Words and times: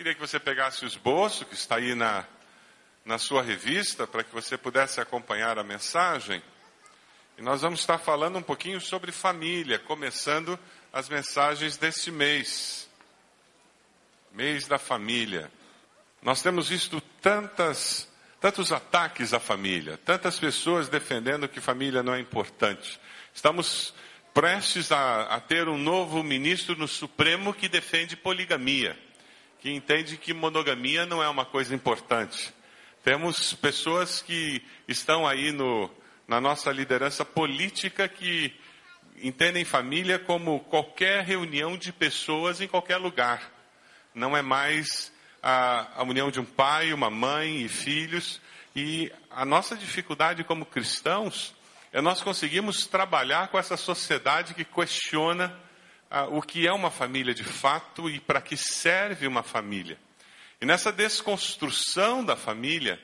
Queria 0.00 0.14
que 0.14 0.20
você 0.20 0.40
pegasse 0.40 0.82
o 0.82 0.88
esboço 0.88 1.44
que 1.44 1.52
está 1.52 1.76
aí 1.76 1.94
na, 1.94 2.24
na 3.04 3.18
sua 3.18 3.42
revista, 3.42 4.06
para 4.06 4.24
que 4.24 4.32
você 4.32 4.56
pudesse 4.56 4.98
acompanhar 4.98 5.58
a 5.58 5.62
mensagem. 5.62 6.42
E 7.36 7.42
nós 7.42 7.60
vamos 7.60 7.80
estar 7.80 7.98
falando 7.98 8.38
um 8.38 8.42
pouquinho 8.42 8.80
sobre 8.80 9.12
família, 9.12 9.78
começando 9.78 10.58
as 10.90 11.06
mensagens 11.06 11.76
deste 11.76 12.10
mês. 12.10 12.88
Mês 14.32 14.66
da 14.66 14.78
família. 14.78 15.52
Nós 16.22 16.40
temos 16.40 16.70
visto 16.70 16.98
tantas, 17.20 18.08
tantos 18.40 18.72
ataques 18.72 19.34
à 19.34 19.38
família, 19.38 19.98
tantas 19.98 20.40
pessoas 20.40 20.88
defendendo 20.88 21.46
que 21.46 21.60
família 21.60 22.02
não 22.02 22.14
é 22.14 22.20
importante. 22.20 22.98
Estamos 23.34 23.92
prestes 24.32 24.90
a, 24.92 25.24
a 25.24 25.40
ter 25.40 25.68
um 25.68 25.76
novo 25.76 26.22
ministro 26.22 26.74
no 26.74 26.88
Supremo 26.88 27.52
que 27.52 27.68
defende 27.68 28.16
poligamia, 28.16 28.98
que 29.60 29.70
entende 29.70 30.16
que 30.16 30.32
monogamia 30.32 31.04
não 31.04 31.22
é 31.22 31.28
uma 31.28 31.44
coisa 31.44 31.74
importante. 31.74 32.52
Temos 33.04 33.52
pessoas 33.54 34.22
que 34.22 34.62
estão 34.88 35.26
aí 35.26 35.52
no, 35.52 35.90
na 36.26 36.40
nossa 36.40 36.70
liderança 36.70 37.24
política 37.24 38.08
que 38.08 38.54
entendem 39.22 39.64
família 39.64 40.18
como 40.18 40.60
qualquer 40.60 41.24
reunião 41.24 41.76
de 41.76 41.92
pessoas 41.92 42.60
em 42.60 42.68
qualquer 42.68 42.96
lugar. 42.96 43.50
Não 44.14 44.36
é 44.36 44.42
mais 44.42 45.12
a, 45.42 46.00
a 46.00 46.02
união 46.02 46.30
de 46.30 46.40
um 46.40 46.44
pai, 46.44 46.92
uma 46.92 47.10
mãe 47.10 47.62
e 47.62 47.68
filhos. 47.68 48.40
E 48.74 49.12
a 49.30 49.44
nossa 49.44 49.76
dificuldade 49.76 50.44
como 50.44 50.64
cristãos 50.64 51.54
é 51.92 52.00
nós 52.00 52.22
conseguimos 52.22 52.86
trabalhar 52.86 53.48
com 53.48 53.58
essa 53.58 53.76
sociedade 53.76 54.54
que 54.54 54.64
questiona 54.64 55.54
ah, 56.10 56.24
o 56.24 56.42
que 56.42 56.66
é 56.66 56.72
uma 56.72 56.90
família 56.90 57.32
de 57.32 57.44
fato 57.44 58.10
e 58.10 58.18
para 58.18 58.40
que 58.40 58.56
serve 58.56 59.26
uma 59.26 59.42
família. 59.42 59.96
E 60.60 60.66
nessa 60.66 60.92
desconstrução 60.92 62.24
da 62.24 62.36
família, 62.36 63.00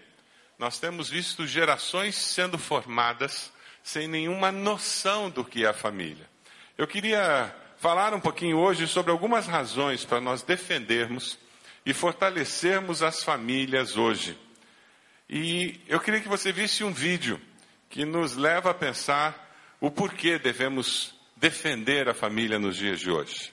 nós 0.59 0.79
temos 0.79 1.09
visto 1.09 1.47
gerações 1.47 2.17
sendo 2.17 2.59
formadas 2.59 3.53
sem 3.83 4.09
nenhuma 4.09 4.51
noção 4.51 5.31
do 5.31 5.45
que 5.45 5.65
é 5.65 5.69
a 5.69 5.73
família. 5.73 6.29
Eu 6.77 6.87
queria 6.87 7.55
falar 7.79 8.13
um 8.13 8.21
pouquinho 8.21 8.59
hoje 8.59 8.87
sobre 8.87 9.13
algumas 9.13 9.47
razões 9.47 10.05
para 10.05 10.21
nós 10.21 10.43
defendermos 10.43 11.39
e 11.85 11.95
fortalecermos 11.95 13.03
as 13.03 13.23
famílias 13.23 13.97
hoje. 13.97 14.37
E 15.31 15.81
eu 15.87 16.01
queria 16.01 16.21
que 16.21 16.29
você 16.29 16.53
visse 16.53 16.83
um 16.83 16.93
vídeo 16.93 17.41
que 17.89 18.05
nos 18.05 18.35
leva 18.37 18.71
a 18.71 18.75
pensar 18.75 19.47
o 19.81 19.91
porquê 19.91 20.39
devemos 20.39 21.16
defender 21.37 22.09
a 22.09 22.15
família 22.15 22.59
nos 22.59 22.79
dias 22.79 23.01
de 23.01 23.11
hoje. 23.11 23.53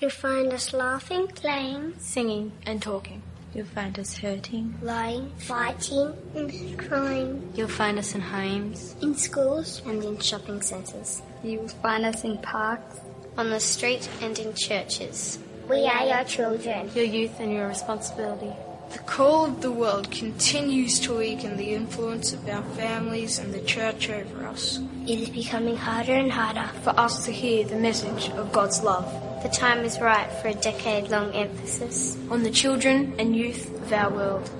You'll 0.00 0.10
find 0.10 0.52
us 0.52 0.72
laughing, 0.72 1.26
playing, 1.26 1.94
singing, 1.98 2.52
and 2.64 2.80
talking. 2.80 3.20
You'll 3.52 3.66
find 3.66 3.98
us 3.98 4.16
hurting, 4.16 4.78
lying, 4.80 5.32
fighting, 5.38 6.14
and 6.36 6.78
crying. 6.78 7.50
You'll 7.56 7.66
find 7.66 7.98
us 7.98 8.14
in 8.14 8.20
homes, 8.20 8.94
in 9.02 9.16
schools, 9.16 9.82
and 9.86 10.04
in 10.04 10.20
shopping 10.20 10.62
centres. 10.62 11.22
You 11.42 11.60
will 11.60 11.68
find 11.68 12.04
us 12.04 12.22
in 12.22 12.38
parks, 12.38 13.00
on 13.36 13.50
the 13.50 13.58
street, 13.58 14.08
and 14.22 14.38
in 14.38 14.54
churches. 14.54 15.40
We 15.68 15.86
are 15.86 16.06
your 16.06 16.24
children, 16.24 16.90
your 16.94 17.04
youth, 17.04 17.40
and 17.40 17.52
your 17.52 17.66
responsibility. 17.66 18.52
The 18.90 18.98
call 19.00 19.44
of 19.44 19.60
the 19.60 19.70
world 19.70 20.10
continues 20.10 20.98
to 21.00 21.18
weaken 21.18 21.58
the 21.58 21.74
influence 21.74 22.32
of 22.32 22.48
our 22.48 22.62
families 22.74 23.38
and 23.38 23.52
the 23.52 23.60
church 23.60 24.08
over 24.08 24.46
us. 24.46 24.80
It 25.06 25.20
is 25.20 25.28
becoming 25.28 25.76
harder 25.76 26.14
and 26.14 26.32
harder 26.32 26.70
for 26.82 26.98
us 26.98 27.26
to 27.26 27.30
hear 27.30 27.64
the 27.64 27.76
message 27.76 28.30
of 28.30 28.50
God's 28.50 28.82
love. 28.82 29.04
The 29.42 29.50
time 29.50 29.84
is 29.84 30.00
right 30.00 30.30
for 30.40 30.48
a 30.48 30.54
decade 30.54 31.10
long 31.10 31.32
emphasis 31.32 32.16
on 32.30 32.42
the 32.42 32.50
children 32.50 33.14
and 33.18 33.36
youth 33.36 33.70
of 33.74 33.92
our 33.92 34.10
world. 34.10 34.50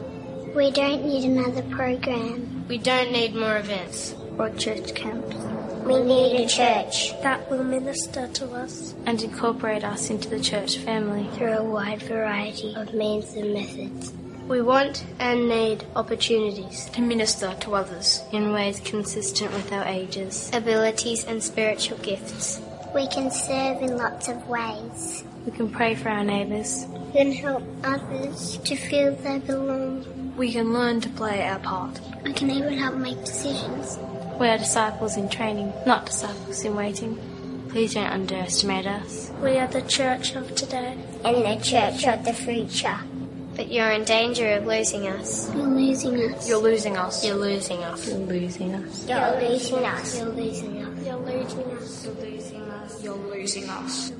We 0.54 0.70
don't 0.72 1.06
need 1.06 1.24
another 1.24 1.62
program. 1.62 2.66
We 2.68 2.76
don't 2.76 3.12
need 3.12 3.34
more 3.34 3.56
events 3.56 4.14
or 4.38 4.50
church 4.50 4.94
camps. 4.94 5.57
We 5.84 6.02
need 6.02 6.40
a 6.40 6.46
church 6.46 7.12
that 7.22 7.50
will 7.50 7.64
minister 7.64 8.26
to 8.26 8.50
us 8.52 8.94
and 9.06 9.22
incorporate 9.22 9.84
us 9.84 10.10
into 10.10 10.28
the 10.28 10.40
church 10.40 10.78
family 10.78 11.28
through 11.34 11.52
a 11.52 11.62
wide 11.62 12.02
variety 12.02 12.74
of 12.74 12.92
means 12.92 13.34
and 13.34 13.54
methods. 13.54 14.12
We 14.48 14.62
want 14.62 15.04
and 15.18 15.48
need 15.48 15.84
opportunities 15.94 16.86
to 16.90 17.00
minister 17.02 17.54
to 17.60 17.74
others 17.74 18.22
in 18.32 18.52
ways 18.52 18.80
consistent 18.80 19.52
with 19.52 19.72
our 19.72 19.84
ages, 19.84 20.50
abilities, 20.52 21.24
and 21.24 21.42
spiritual 21.42 21.98
gifts. 21.98 22.60
We 22.94 23.06
can 23.08 23.30
serve 23.30 23.82
in 23.82 23.96
lots 23.96 24.28
of 24.28 24.48
ways. 24.48 25.24
We 25.44 25.52
can 25.52 25.70
pray 25.70 25.94
for 25.94 26.08
our 26.08 26.24
neighbours. 26.24 26.86
We 26.88 27.12
can 27.12 27.32
help 27.32 27.62
others 27.84 28.58
to 28.64 28.74
feel 28.74 29.14
they 29.16 29.38
belong. 29.38 30.34
We 30.36 30.52
can 30.52 30.72
learn 30.72 31.00
to 31.02 31.08
play 31.10 31.46
our 31.46 31.58
part. 31.58 32.00
We 32.24 32.32
can 32.32 32.50
even 32.50 32.72
help 32.72 32.94
make 32.94 33.24
decisions. 33.24 33.98
We 34.38 34.46
are 34.46 34.56
disciples 34.58 35.16
in 35.16 35.28
training, 35.28 35.72
not 35.84 36.06
disciples 36.06 36.64
in 36.64 36.76
waiting. 36.76 37.18
Please 37.70 37.94
don't 37.94 38.06
underestimate 38.06 38.86
us. 38.86 39.32
We 39.42 39.58
are 39.58 39.66
the 39.66 39.82
church 39.82 40.36
of 40.36 40.54
today 40.54 40.96
and 41.24 41.44
the 41.44 41.62
church 41.62 42.06
of 42.06 42.24
the 42.24 42.32
future. 42.32 42.98
But 43.56 43.72
you're 43.72 43.90
in 43.90 44.04
danger 44.04 44.52
of 44.52 44.64
losing 44.64 45.08
us. 45.08 45.52
You're 45.52 45.66
losing 45.66 46.16
us. 46.16 46.48
You're 46.48 46.58
losing 46.58 46.96
us. 46.96 47.24
You're 47.24 47.34
losing 47.34 47.82
us. 47.82 48.08
You're 48.08 48.18
losing 48.18 48.74
us. 48.74 49.08
You're 49.08 49.40
losing 49.40 49.84
us. 49.84 50.16
You're 50.16 50.28
losing 50.28 50.76
us. 50.76 51.04
You're 51.04 51.16
losing 51.16 51.72
us. 51.72 52.04
You're 52.04 52.14
losing 52.14 52.70
us. 52.70 53.02
You're 53.02 53.14
losing 53.14 53.68
us. 53.68 54.12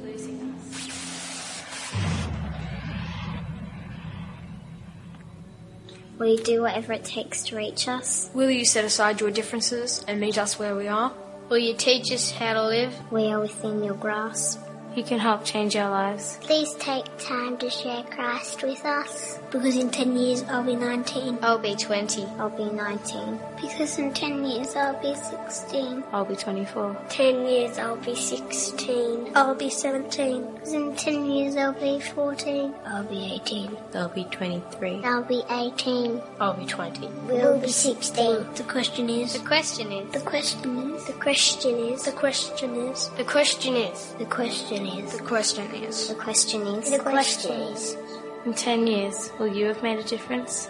Will 6.18 6.26
you 6.26 6.42
do 6.42 6.62
whatever 6.62 6.92
it 6.92 7.04
takes 7.04 7.44
to 7.44 7.56
reach 7.56 7.86
us? 7.86 8.28
Will 8.34 8.50
you 8.50 8.64
set 8.64 8.84
aside 8.84 9.20
your 9.20 9.30
differences 9.30 10.04
and 10.08 10.20
meet 10.20 10.36
us 10.36 10.58
where 10.58 10.74
we 10.74 10.88
are? 10.88 11.12
Will 11.48 11.58
you 11.58 11.74
teach 11.74 12.12
us 12.12 12.32
how 12.32 12.54
to 12.54 12.66
live? 12.66 12.92
We 13.12 13.26
are 13.26 13.40
within 13.40 13.84
your 13.84 13.94
grasp. 13.94 14.67
You 14.94 15.04
can 15.04 15.18
help 15.18 15.44
change 15.44 15.76
our 15.76 15.90
lives. 15.90 16.38
Please 16.40 16.74
take 16.74 17.04
time 17.18 17.56
to 17.58 17.70
share 17.70 18.02
Christ 18.04 18.62
with 18.62 18.84
us. 18.84 19.38
Because 19.50 19.76
in 19.76 19.90
10 19.90 20.16
years 20.16 20.42
I'll 20.44 20.64
be 20.64 20.74
19. 20.74 21.38
I'll 21.42 21.58
be 21.58 21.76
20. 21.76 22.24
I'll 22.38 22.50
be 22.50 22.64
19. 22.64 23.38
Because 23.60 23.98
in 23.98 24.12
10 24.12 24.44
years 24.44 24.74
I'll 24.76 25.00
be 25.00 25.14
16. 25.14 26.04
I'll 26.12 26.24
be 26.24 26.36
24. 26.36 26.96
10 27.08 27.46
years 27.46 27.78
I'll 27.78 27.96
be 27.96 28.14
16. 28.14 29.32
I'll 29.34 29.54
be 29.54 29.70
17. 29.70 30.52
Because 30.54 30.72
in 30.72 30.96
10 30.96 31.30
years 31.30 31.56
I'll 31.56 31.72
be 31.72 32.00
14. 32.00 32.74
I'll 32.86 33.04
be 33.04 33.34
18. 33.34 33.76
I'll 33.94 34.08
be 34.08 34.24
23. 34.24 35.04
I'll 35.04 35.22
be 35.22 35.42
18. 35.50 36.20
I'll 36.40 36.54
be 36.54 36.66
20. 36.66 37.08
We'll 37.28 37.60
be 37.60 37.68
16. 37.68 38.54
The 38.54 38.64
question 38.64 39.10
is. 39.10 39.34
The 39.34 39.46
question 39.46 39.92
is. 39.92 40.12
The 40.12 40.20
question 40.20 40.94
is. 40.94 41.06
The 41.06 41.12
question 41.12 41.78
is. 41.78 42.04
The 42.04 42.12
question 42.12 42.74
is. 42.76 43.08
The 43.10 43.24
question 43.24 43.76
is. 43.76 44.14
The 44.18 44.24
question 44.26 44.77
is. 44.86 45.16
The 45.16 45.24
question 45.24 45.64
is. 45.74 46.08
The 46.08 46.14
question 46.14 46.62
is. 46.66 46.90
The 46.90 46.98
question 46.98 47.52
is. 47.52 47.96
In 48.44 48.54
10 48.54 48.86
years, 48.86 49.30
will 49.38 49.48
you 49.48 49.66
have 49.66 49.82
made 49.82 49.98
a 49.98 50.04
difference? 50.04 50.68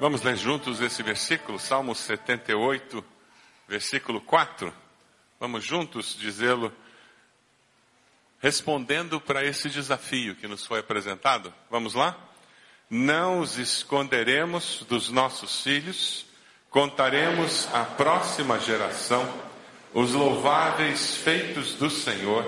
Vamos 0.00 0.22
ler 0.22 0.34
juntos 0.34 0.80
esse 0.80 1.02
versículo, 1.02 1.58
Salmo 1.58 1.94
78, 1.94 3.04
versículo 3.68 4.22
4. 4.22 4.72
Vamos 5.38 5.62
juntos 5.62 6.16
dizê-lo, 6.18 6.72
respondendo 8.40 9.20
para 9.20 9.44
esse 9.44 9.68
desafio 9.68 10.34
que 10.36 10.48
nos 10.48 10.64
foi 10.64 10.80
apresentado. 10.80 11.52
Vamos 11.70 11.92
lá? 11.92 12.16
Não 12.90 13.38
os 13.38 13.56
esconderemos 13.56 14.84
dos 14.88 15.10
nossos 15.10 15.62
filhos, 15.62 16.26
contaremos 16.68 17.68
à 17.72 17.84
próxima 17.84 18.58
geração 18.58 19.32
os 19.94 20.12
louváveis 20.12 21.14
feitos 21.14 21.74
do 21.74 21.88
Senhor, 21.88 22.44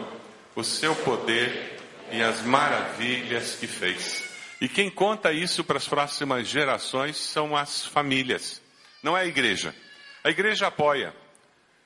o 0.57 0.65
seu 0.65 0.97
poder 0.97 1.79
e 2.11 2.21
as 2.21 2.43
maravilhas 2.43 3.55
que 3.55 3.69
fez. 3.69 4.25
E 4.61 4.69
quem 4.69 4.91
conta 4.91 5.33
isso 5.33 5.63
para 5.63 5.79
as 5.79 5.87
próximas 5.87 6.49
gerações 6.49 7.17
são 7.17 7.57
as 7.57 7.87
famílias, 7.87 8.61
não 9.03 9.17
é 9.17 9.23
a 9.23 9.27
igreja. 9.27 9.73
A 10.25 10.31
igreja 10.31 10.69
apoia. 10.69 11.15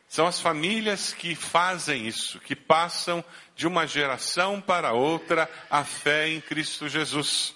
São 0.08 0.26
as 0.26 0.40
famílias 0.40 1.12
que 1.12 1.34
fazem 1.34 2.06
isso, 2.06 2.38
que 2.40 2.54
passam 2.54 3.24
de 3.54 3.66
uma 3.66 3.86
geração 3.86 4.60
para 4.60 4.92
outra 4.92 5.50
a 5.70 5.84
fé 5.84 6.28
em 6.28 6.40
Cristo 6.40 6.88
Jesus. 6.88 7.55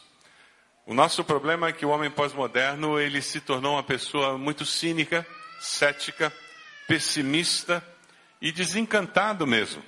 O 0.91 0.95
nosso 0.95 1.23
problema 1.23 1.69
é 1.69 1.73
que 1.73 1.87
o 1.87 1.91
homem 1.91 2.11
pós-moderno, 2.11 2.99
ele 2.99 3.23
se 3.23 3.41
tornou 3.41 3.75
uma 3.75 3.83
pessoa 3.83 4.37
muito 4.37 4.67
cínica, 4.67 5.25
cética, 5.61 6.33
pessimista 6.89 7.81
e 8.43 8.51
desencantado 8.51 9.47
mesmo. 9.47 9.85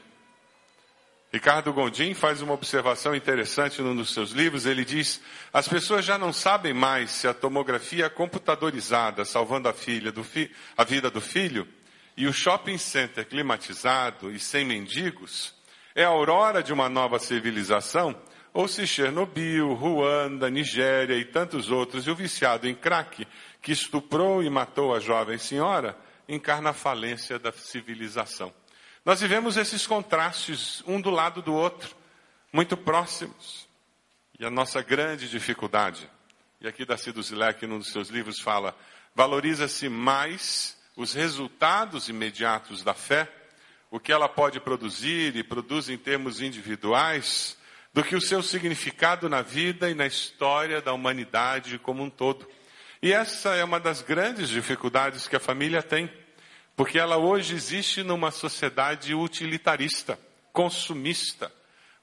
Ricardo 1.32 1.72
Gondim 1.72 2.14
faz 2.14 2.40
uma 2.40 2.54
observação 2.54 3.16
interessante 3.16 3.82
num 3.82 3.96
dos 3.96 4.14
seus 4.14 4.30
livros. 4.30 4.64
Ele 4.64 4.84
diz: 4.84 5.20
as 5.52 5.66
pessoas 5.66 6.04
já 6.04 6.16
não 6.16 6.32
sabem 6.32 6.72
mais 6.72 7.10
se 7.10 7.26
a 7.26 7.34
tomografia 7.34 8.08
computadorizada 8.08 9.24
salvando 9.24 9.68
a, 9.68 9.72
fi 9.72 10.00
a 10.76 10.84
vida 10.84 11.10
do 11.10 11.20
filho 11.20 11.66
e 12.16 12.28
o 12.28 12.32
shopping 12.32 12.78
center 12.78 13.26
climatizado 13.26 14.30
e 14.30 14.38
sem 14.38 14.64
mendigos 14.64 15.52
é 15.96 16.04
a 16.04 16.08
aurora 16.08 16.62
de 16.62 16.72
uma 16.72 16.88
nova 16.88 17.18
civilização 17.18 18.16
ou 18.52 18.68
se 18.68 18.86
Chernobyl, 18.86 19.72
Ruanda, 19.72 20.50
Nigéria 20.50 21.16
e 21.16 21.24
tantos 21.24 21.70
outros 21.70 22.06
e 22.06 22.10
o 22.10 22.14
viciado 22.14 22.68
em 22.68 22.74
crack 22.74 23.26
que 23.60 23.72
estuprou 23.72 24.42
e 24.42 24.50
matou 24.50 24.94
a 24.94 25.00
jovem 25.00 25.38
senhora 25.38 25.96
encarna 26.28 26.70
a 26.70 26.74
falência 26.74 27.38
da 27.38 27.52
civilização. 27.52 28.52
Nós 29.04 29.20
vivemos 29.20 29.56
esses 29.56 29.86
contrastes 29.86 30.82
um 30.86 31.00
do 31.00 31.10
lado 31.10 31.42
do 31.42 31.52
outro, 31.52 31.96
muito 32.52 32.76
próximos. 32.76 33.66
E 34.38 34.44
a 34.44 34.50
nossa 34.50 34.82
grande 34.82 35.28
dificuldade, 35.28 36.08
e 36.60 36.68
aqui 36.68 36.84
Darcy 36.84 37.12
Duzilek, 37.12 37.66
num 37.66 37.78
dos 37.78 37.92
seus 37.92 38.08
livros, 38.08 38.40
fala, 38.40 38.76
valoriza-se 39.14 39.88
mais 39.88 40.76
os 40.96 41.12
resultados 41.14 42.08
imediatos 42.08 42.82
da 42.82 42.94
fé, 42.94 43.30
o 43.90 43.98
que 43.98 44.12
ela 44.12 44.28
pode 44.28 44.60
produzir 44.60 45.36
e 45.36 45.42
produz 45.42 45.88
em 45.88 45.98
termos 45.98 46.40
individuais, 46.40 47.56
do 47.92 48.02
que 48.02 48.16
o 48.16 48.20
seu 48.20 48.42
significado 48.42 49.28
na 49.28 49.42
vida 49.42 49.90
e 49.90 49.94
na 49.94 50.06
história 50.06 50.80
da 50.80 50.92
humanidade 50.92 51.78
como 51.78 52.02
um 52.02 52.10
todo. 52.10 52.48
E 53.02 53.12
essa 53.12 53.54
é 53.54 53.62
uma 53.62 53.78
das 53.78 54.00
grandes 54.00 54.48
dificuldades 54.48 55.28
que 55.28 55.36
a 55.36 55.40
família 55.40 55.82
tem. 55.82 56.10
Porque 56.74 56.98
ela 56.98 57.18
hoje 57.18 57.54
existe 57.54 58.02
numa 58.02 58.30
sociedade 58.30 59.14
utilitarista, 59.14 60.18
consumista. 60.52 61.52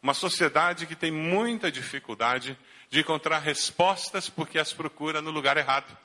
Uma 0.02 0.14
sociedade 0.14 0.86
que 0.86 0.96
tem 0.96 1.12
muita 1.12 1.72
dificuldade 1.72 2.58
de 2.90 3.00
encontrar 3.00 3.40
respostas 3.40 4.30
porque 4.30 4.60
as 4.60 4.72
procura 4.72 5.22
no 5.22 5.32
lugar 5.32 5.58
errado. 5.58 5.98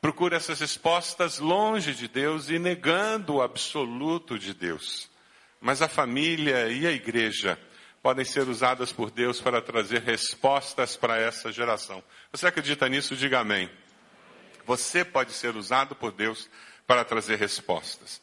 Procura 0.00 0.36
essas 0.36 0.60
respostas 0.60 1.38
longe 1.38 1.92
de 1.92 2.08
Deus 2.08 2.48
e 2.48 2.58
negando 2.58 3.34
o 3.34 3.42
absoluto 3.42 4.38
de 4.38 4.54
Deus. 4.54 5.10
Mas 5.60 5.82
a 5.82 5.88
família 5.88 6.68
e 6.68 6.86
a 6.86 6.92
igreja 6.92 7.58
podem 8.02 8.24
ser 8.24 8.48
usadas 8.48 8.92
por 8.92 9.10
Deus 9.10 9.40
para 9.40 9.60
trazer 9.60 10.02
respostas 10.02 10.96
para 10.96 11.16
essa 11.18 11.50
geração. 11.52 12.02
Você 12.32 12.46
acredita 12.46 12.88
nisso? 12.88 13.16
Diga 13.16 13.40
amém. 13.40 13.70
Você 14.66 15.04
pode 15.04 15.32
ser 15.32 15.56
usado 15.56 15.94
por 15.94 16.12
Deus 16.12 16.48
para 16.86 17.04
trazer 17.04 17.36
respostas. 17.36 18.20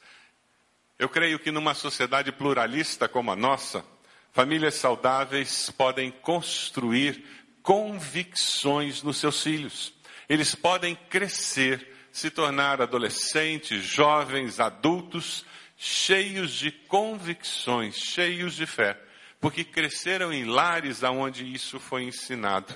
Eu 0.97 1.09
creio 1.09 1.39
que 1.39 1.51
numa 1.51 1.73
sociedade 1.73 2.31
pluralista 2.31 3.07
como 3.07 3.31
a 3.31 3.35
nossa, 3.35 3.83
famílias 4.31 4.75
saudáveis 4.75 5.69
podem 5.71 6.09
construir 6.09 7.23
convicções 7.61 9.03
nos 9.03 9.17
seus 9.17 9.41
filhos. 9.41 9.93
Eles 10.29 10.55
podem 10.55 10.95
crescer, 10.95 11.93
se 12.11 12.29
tornar 12.29 12.81
adolescentes, 12.81 13.83
jovens, 13.83 14.59
adultos, 14.59 15.45
cheios 15.75 16.51
de 16.51 16.71
convicções, 16.71 17.95
cheios 17.95 18.53
de 18.53 18.65
fé, 18.65 18.97
porque 19.45 19.63
cresceram 19.63 20.33
em 20.33 20.43
lares 20.43 21.03
aonde 21.03 21.45
isso 21.45 21.79
foi 21.79 22.01
ensinado. 22.01 22.73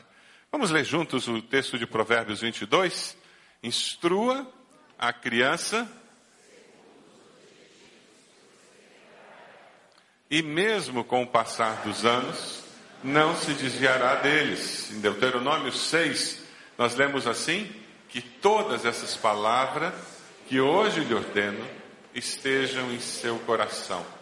Vamos 0.51 0.69
ler 0.69 0.85
juntos 0.85 1.27
o 1.27 1.41
texto 1.41 1.79
de 1.79 1.87
Provérbios 1.87 2.41
22? 2.41 3.17
Instrua 3.63 4.47
a 4.95 5.11
criança 5.11 5.91
e 10.29 10.43
mesmo 10.43 11.03
com 11.03 11.23
o 11.23 11.27
passar 11.27 11.81
dos 11.81 12.05
anos, 12.05 12.63
não 13.03 13.35
se 13.35 13.51
desviará 13.55 14.13
deles. 14.13 14.91
Em 14.91 14.99
Deuteronômio 14.99 15.71
6, 15.71 16.39
nós 16.77 16.93
lemos 16.93 17.25
assim: 17.25 17.67
que 18.09 18.21
todas 18.21 18.85
essas 18.85 19.17
palavras 19.17 19.95
que 20.47 20.61
hoje 20.61 20.99
lhe 20.99 21.15
ordeno 21.15 21.67
estejam 22.13 22.91
em 22.91 22.99
seu 22.99 23.39
coração. 23.39 24.18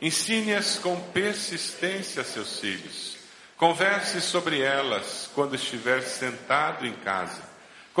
Ensine-as 0.00 0.78
com 0.78 0.98
persistência 1.12 2.22
a 2.22 2.24
seus 2.24 2.58
filhos. 2.58 3.16
Converse 3.56 4.20
sobre 4.20 4.60
elas 4.60 5.28
quando 5.34 5.54
estiver 5.54 6.02
sentado 6.02 6.86
em 6.86 6.92
casa 6.94 7.50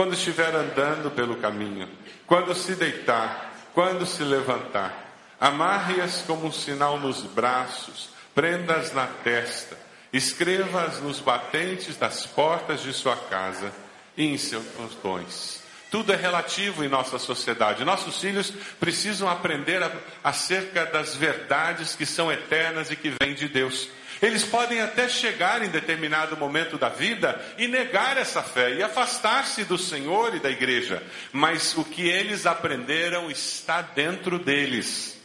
quando 0.00 0.14
estiver 0.14 0.54
andando 0.54 1.10
pelo 1.10 1.36
caminho, 1.36 1.88
quando 2.26 2.54
se 2.54 2.74
deitar, 2.74 3.52
quando 3.74 4.06
se 4.06 4.22
levantar. 4.22 5.08
Amarre-as 5.40 6.22
como 6.22 6.46
um 6.46 6.52
sinal 6.52 6.98
nos 6.98 7.22
braços, 7.22 8.10
prenda-as 8.34 8.92
na 8.92 9.06
testa, 9.06 9.76
escreva-as 10.12 11.00
nos 11.00 11.18
batentes 11.18 11.96
das 11.96 12.26
portas 12.26 12.82
de 12.82 12.92
sua 12.92 13.16
casa 13.16 13.72
e 14.16 14.26
em 14.26 14.38
seus 14.38 14.64
portões. 14.66 15.59
Tudo 15.90 16.12
é 16.12 16.16
relativo 16.16 16.84
em 16.84 16.88
nossa 16.88 17.18
sociedade. 17.18 17.84
Nossos 17.84 18.20
filhos 18.20 18.52
precisam 18.78 19.28
aprender 19.28 19.82
a, 19.82 19.90
acerca 20.22 20.86
das 20.86 21.16
verdades 21.16 21.96
que 21.96 22.06
são 22.06 22.30
eternas 22.30 22.90
e 22.90 22.96
que 22.96 23.12
vêm 23.20 23.34
de 23.34 23.48
Deus. 23.48 23.88
Eles 24.22 24.44
podem 24.44 24.80
até 24.80 25.08
chegar 25.08 25.62
em 25.62 25.68
determinado 25.68 26.36
momento 26.36 26.78
da 26.78 26.88
vida 26.88 27.40
e 27.58 27.66
negar 27.66 28.16
essa 28.16 28.42
fé 28.42 28.74
e 28.74 28.82
afastar-se 28.82 29.64
do 29.64 29.78
Senhor 29.78 30.34
e 30.34 30.40
da 30.40 30.50
igreja, 30.50 31.02
mas 31.32 31.76
o 31.76 31.84
que 31.84 32.08
eles 32.08 32.46
aprenderam 32.46 33.30
está 33.30 33.82
dentro 33.82 34.38
deles. 34.38 35.18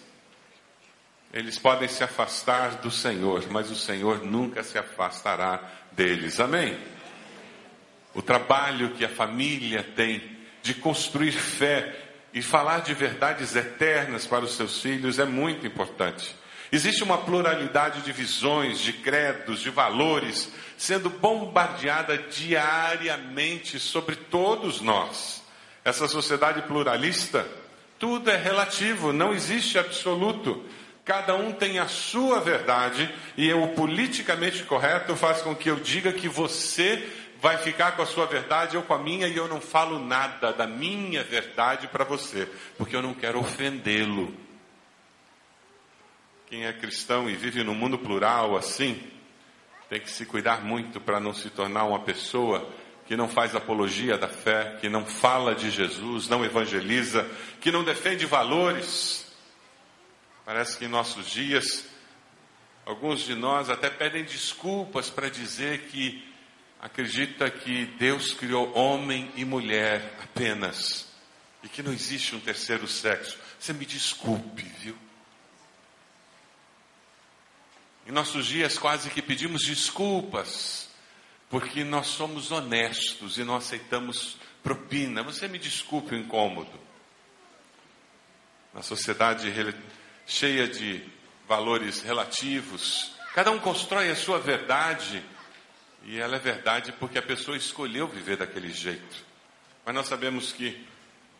Eles 1.31 1.59
podem 1.59 1.89
se 1.89 2.03
afastar 2.03 2.75
do 2.75 2.89
Senhor, 2.89 3.45
mas 3.51 3.69
o 3.69 3.75
Senhor 3.75 4.23
nunca 4.23 4.63
se 4.63 4.77
afastará 4.77 5.59
deles. 5.91 6.39
Amém? 6.39 6.79
O 8.13 8.21
trabalho 8.21 8.91
que 8.91 9.03
a 9.03 9.09
família 9.09 9.83
tem 9.83 10.34
de 10.65 10.73
construir 10.73 11.31
fé 11.31 11.95
e 12.33 12.41
falar 12.41 12.79
de 12.79 12.91
verdades 12.95 13.55
eternas 13.55 14.25
para 14.25 14.43
os 14.43 14.55
seus 14.55 14.81
filhos 14.81 15.19
é 15.19 15.25
muito 15.25 15.67
importante. 15.67 16.35
Existe 16.71 17.03
uma 17.03 17.19
pluralidade 17.19 18.01
de 18.01 18.11
visões, 18.11 18.79
de 18.79 18.91
credos, 18.91 19.61
de 19.61 19.69
valores, 19.69 20.51
sendo 20.75 21.07
bombardeada 21.07 22.17
diariamente 22.17 23.79
sobre 23.79 24.15
todos 24.15 24.81
nós. 24.81 25.43
Essa 25.83 26.07
sociedade 26.07 26.63
pluralista, 26.63 27.47
tudo 27.99 28.31
é 28.31 28.35
relativo, 28.35 29.13
não 29.13 29.35
existe 29.35 29.77
absoluto. 29.77 30.65
Cada 31.05 31.35
um 31.35 31.51
tem 31.51 31.77
a 31.77 31.87
sua 31.87 32.39
verdade 32.39 33.13
e 33.37 33.53
o 33.53 33.67
politicamente 33.67 34.63
correto 34.63 35.15
faz 35.15 35.43
com 35.43 35.55
que 35.55 35.69
eu 35.69 35.75
diga 35.75 36.11
que 36.11 36.27
você 36.27 37.07
vai 37.45 37.59
ficar 37.59 37.91
com 37.91 38.01
a 38.01 38.07
sua 38.07 38.25
verdade 38.25 38.75
ou 38.75 38.81
com 38.81 38.95
a 38.95 38.97
minha 38.97 39.27
e 39.27 39.37
eu 39.37 39.47
não 39.47 39.61
falo 39.61 39.99
nada 39.99 40.51
da 40.51 40.65
minha 40.65 41.23
verdade 41.23 41.87
para 41.87 42.03
você, 42.03 42.49
porque 42.75 42.95
eu 42.95 43.03
não 43.03 43.13
quero 43.13 43.39
ofendê-lo. 43.39 44.35
Quem 46.47 46.65
é 46.65 46.73
cristão 46.73 47.29
e 47.29 47.35
vive 47.35 47.63
num 47.63 47.75
mundo 47.75 47.99
plural 47.99 48.57
assim, 48.57 48.99
tem 49.87 49.99
que 49.99 50.09
se 50.09 50.25
cuidar 50.25 50.63
muito 50.63 50.99
para 50.99 51.19
não 51.19 51.35
se 51.35 51.51
tornar 51.51 51.83
uma 51.83 51.99
pessoa 51.99 52.67
que 53.05 53.15
não 53.15 53.29
faz 53.29 53.55
apologia 53.55 54.17
da 54.17 54.27
fé, 54.27 54.79
que 54.81 54.89
não 54.89 55.05
fala 55.05 55.53
de 55.53 55.69
Jesus, 55.69 56.27
não 56.27 56.43
evangeliza, 56.43 57.29
que 57.61 57.71
não 57.71 57.83
defende 57.83 58.25
valores. 58.25 59.31
Parece 60.43 60.79
que 60.79 60.85
em 60.85 60.87
nossos 60.87 61.27
dias, 61.27 61.85
alguns 62.87 63.19
de 63.19 63.35
nós 63.35 63.69
até 63.69 63.87
pedem 63.87 64.23
desculpas 64.23 65.11
para 65.11 65.29
dizer 65.29 65.81
que 65.91 66.33
acredita 66.79 67.49
que 67.49 67.85
Deus 67.97 68.33
criou 68.33 68.75
homem 68.77 69.31
e 69.35 69.43
mulher 69.43 70.17
apenas 70.23 71.07
e 71.63 71.67
que 71.67 71.81
não 71.81 71.91
existe 71.91 72.35
um 72.35 72.39
terceiro 72.39 72.87
sexo. 72.87 73.37
Você 73.59 73.73
me 73.73 73.85
desculpe, 73.85 74.61
viu? 74.61 74.95
Em 78.05 78.11
nossos 78.11 78.45
dias 78.45 78.77
quase 78.77 79.09
que 79.09 79.21
pedimos 79.21 79.63
desculpas, 79.63 80.87
porque 81.49 81.83
nós 81.83 82.07
somos 82.07 82.51
honestos 82.51 83.39
e 83.39 83.43
não 83.43 83.55
aceitamos 83.55 84.37
propina. 84.61 85.23
Você 85.23 85.47
me 85.47 85.57
desculpe 85.57 86.13
o 86.13 86.17
incômodo. 86.17 86.79
Na 88.71 88.83
sociedade 88.83 89.51
cheia 90.27 90.67
de 90.67 91.03
valores 91.47 92.01
relativos, 92.01 93.15
cada 93.33 93.49
um 93.49 93.59
constrói 93.59 94.11
a 94.11 94.15
sua 94.15 94.37
verdade, 94.37 95.23
e 96.05 96.19
ela 96.19 96.35
é 96.35 96.39
verdade 96.39 96.91
porque 96.93 97.17
a 97.17 97.21
pessoa 97.21 97.57
escolheu 97.57 98.07
viver 98.07 98.37
daquele 98.37 98.71
jeito. 98.71 99.25
Mas 99.83 99.95
nós 99.95 100.07
sabemos 100.07 100.51
que 100.51 100.85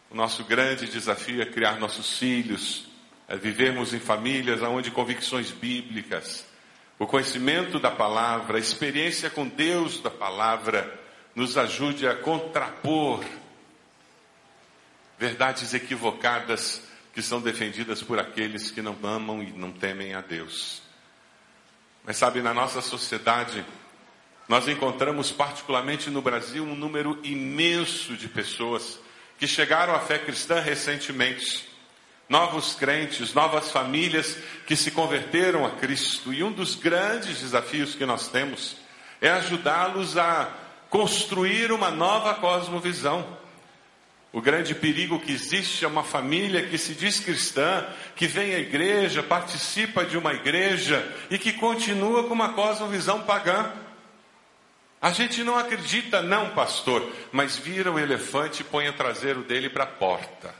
o 0.10 0.16
nosso 0.16 0.44
grande 0.44 0.88
desafio 0.88 1.42
é 1.42 1.46
criar 1.46 1.80
nossos 1.80 2.18
filhos, 2.18 2.88
é 3.28 3.38
vivermos 3.38 3.94
em 3.94 4.00
famílias 4.00 4.62
onde 4.62 4.92
convicções 4.92 5.52
bíblicas, 5.52 6.46
o 6.98 7.06
conhecimento 7.06 7.80
da 7.80 7.92
palavra, 7.92 8.58
a 8.58 8.60
experiência 8.60 9.30
com 9.30 9.48
Deus 9.48 10.00
da 10.00 10.10
palavra, 10.10 11.00
nos 11.36 11.58
ajude 11.58 12.08
a 12.08 12.16
contrapor 12.16 13.24
verdades 15.18 15.74
equivocadas 15.74 16.82
que 17.14 17.22
são 17.22 17.42
defendidas 17.42 18.02
por 18.02 18.20
aqueles 18.20 18.72
que 18.72 18.82
não 18.82 18.98
amam 19.04 19.44
e 19.44 19.52
não 19.52 19.72
temem 19.72 20.14
a 20.14 20.22
Deus. 20.22 20.82
Mas 22.04 22.18
sabe, 22.18 22.42
na 22.42 22.54
nossa 22.54 22.82
sociedade, 22.82 23.66
nós 24.48 24.68
encontramos, 24.68 25.32
particularmente 25.32 26.10
no 26.10 26.22
Brasil, 26.22 26.64
um 26.64 26.76
número 26.76 27.20
imenso 27.24 28.16
de 28.16 28.28
pessoas 28.28 29.00
que 29.40 29.48
chegaram 29.48 29.96
à 29.96 30.00
fé 30.00 30.20
cristã 30.20 30.60
recentemente. 30.60 31.68
Novos 32.30 32.76
crentes, 32.76 33.34
novas 33.34 33.72
famílias 33.72 34.38
que 34.66 34.76
se 34.76 34.92
converteram 34.92 35.66
a 35.66 35.72
Cristo. 35.72 36.34
E 36.34 36.44
um 36.44 36.52
dos 36.52 36.76
grandes 36.76 37.42
desafios 37.42 37.96
que 37.96 38.06
nós 38.06 38.28
temos 38.28 38.78
é 39.22 39.30
ajudá-los 39.30 40.18
a 40.18 40.52
construir 40.90 41.72
uma 41.72 41.90
nova 41.90 42.36
cosmovisão. 42.36 43.38
O 44.32 44.42
grande 44.42 44.76
perigo 44.76 45.20
que 45.20 45.32
existe 45.32 45.86
é 45.86 45.88
uma 45.88 46.04
família 46.04 46.68
que 46.68 46.78
se 46.78 46.94
diz 46.94 47.20
cristã, 47.20 47.86
que 48.16 48.28
vem 48.28 48.54
à 48.54 48.60
igreja, 48.60 49.24
participa 49.24 50.04
de 50.04 50.18
uma 50.18 50.34
igreja 50.34 51.10
e 51.30 51.38
que 51.38 51.54
continua 51.54 52.24
com 52.24 52.34
uma 52.34 52.54
cosmovisão 52.54 53.22
pagã. 53.22 53.72
A 55.02 55.12
gente 55.12 55.44
não 55.44 55.58
acredita, 55.58 56.22
não, 56.22 56.50
pastor, 56.52 57.12
mas 57.32 57.58
vira 57.58 57.92
o 57.92 58.00
elefante 58.00 58.62
e 58.62 58.66
põe 58.66 58.88
o 58.88 58.94
traseiro 58.94 59.44
dele 59.44 59.70
para 59.70 59.84
a 59.84 59.88
porta. 59.88 60.56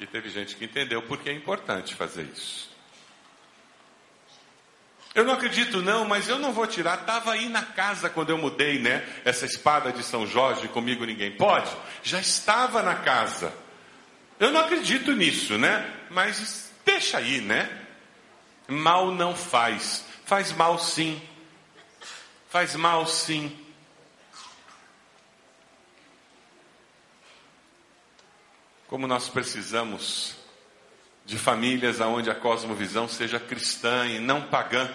E 0.00 0.06
teve 0.06 0.30
gente 0.30 0.56
que 0.56 0.64
entendeu 0.64 1.02
porque 1.02 1.30
é 1.30 1.32
importante 1.32 1.94
fazer 1.94 2.24
isso. 2.34 2.72
Eu 5.14 5.24
não 5.24 5.34
acredito 5.34 5.82
não, 5.82 6.06
mas 6.06 6.28
eu 6.28 6.38
não 6.38 6.52
vou 6.52 6.66
tirar. 6.66 7.00
Estava 7.00 7.32
aí 7.32 7.48
na 7.48 7.62
casa 7.62 8.08
quando 8.08 8.30
eu 8.30 8.38
mudei, 8.38 8.78
né? 8.78 9.06
Essa 9.24 9.44
espada 9.44 9.92
de 9.92 10.02
São 10.02 10.26
Jorge, 10.26 10.68
comigo 10.68 11.04
ninguém 11.04 11.32
pode. 11.32 11.70
Já 12.02 12.18
estava 12.18 12.82
na 12.82 12.94
casa. 12.94 13.52
Eu 14.40 14.50
não 14.50 14.60
acredito 14.60 15.12
nisso, 15.12 15.58
né? 15.58 15.88
Mas 16.10 16.72
deixa 16.84 17.18
aí, 17.18 17.42
né? 17.42 17.70
Mal 18.66 19.10
não 19.12 19.36
faz. 19.36 20.04
Faz 20.24 20.50
mal 20.52 20.78
sim. 20.78 21.20
Faz 22.52 22.76
mal 22.76 23.06
sim. 23.06 23.50
Como 28.86 29.06
nós 29.06 29.30
precisamos 29.30 30.36
de 31.24 31.38
famílias 31.38 31.98
onde 32.00 32.30
a 32.30 32.34
cosmovisão 32.34 33.08
seja 33.08 33.40
cristã 33.40 34.06
e 34.06 34.18
não 34.18 34.42
pagã. 34.50 34.86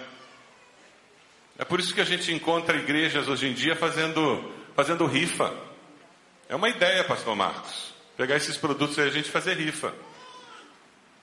É 1.58 1.64
por 1.64 1.80
isso 1.80 1.92
que 1.92 2.00
a 2.00 2.04
gente 2.04 2.32
encontra 2.32 2.76
igrejas 2.76 3.26
hoje 3.26 3.48
em 3.48 3.54
dia 3.54 3.74
fazendo, 3.74 4.54
fazendo 4.76 5.04
rifa. 5.04 5.52
É 6.48 6.54
uma 6.54 6.68
ideia, 6.68 7.02
pastor 7.02 7.34
Marcos. 7.34 7.92
Pegar 8.16 8.36
esses 8.36 8.56
produtos 8.56 8.98
e 8.98 9.00
a 9.00 9.10
gente 9.10 9.32
fazer 9.32 9.54
rifa. 9.54 9.92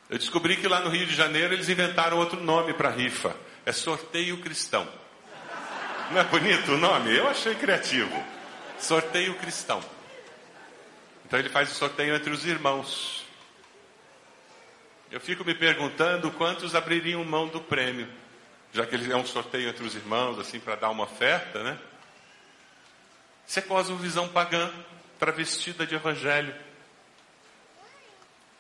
Eu 0.10 0.18
descobri 0.18 0.58
que 0.58 0.68
lá 0.68 0.82
no 0.82 0.90
Rio 0.90 1.08
de 1.08 1.16
Janeiro 1.16 1.54
eles 1.54 1.70
inventaram 1.70 2.18
outro 2.18 2.42
nome 2.42 2.74
para 2.74 2.90
rifa. 2.90 3.34
É 3.66 3.72
sorteio 3.72 4.42
cristão. 4.42 5.05
Não 6.12 6.20
é 6.20 6.24
bonito 6.24 6.74
o 6.74 6.78
nome? 6.78 7.16
Eu 7.16 7.28
achei 7.28 7.56
criativo. 7.56 8.24
Sorteio 8.80 9.36
cristão. 9.36 9.84
Então 11.26 11.40
ele 11.40 11.50
faz 11.50 11.72
o 11.72 11.76
sorteio 11.76 12.16
entre 12.16 12.32
os 12.32 12.46
irmãos. 12.46 13.26
Eu 15.12 15.20
fico 15.20 15.44
me 15.44 15.56
perguntando 15.56 16.32
quantos 16.32 16.76
abririam 16.76 17.24
mão 17.24 17.48
do 17.48 17.62
prêmio 17.62 18.08
já 18.76 18.86
que 18.86 18.94
ele 18.94 19.10
é 19.10 19.16
um 19.16 19.26
sorteio 19.26 19.70
entre 19.70 19.86
os 19.86 19.96
irmãos, 19.96 20.38
assim, 20.38 20.60
para 20.60 20.76
dar 20.76 20.90
uma 20.90 21.06
oferta, 21.06 21.64
né? 21.64 21.80
Isso 23.48 23.58
é 23.58 23.64
visão 23.98 24.28
pagã, 24.28 24.70
travestida 25.18 25.88
de 25.88 25.96
evangelho. 25.96 26.54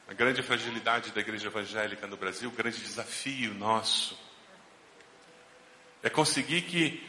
A 0.08 0.14
grande 0.14 0.42
fragilidade 0.42 1.12
da 1.12 1.20
igreja 1.20 1.48
evangélica 1.48 2.08
no 2.08 2.16
Brasil, 2.16 2.48
o 2.48 2.54
grande 2.54 2.80
desafio 2.80 3.54
nosso, 3.56 4.18
é 6.02 6.10
conseguir 6.10 6.62
que 6.62 7.04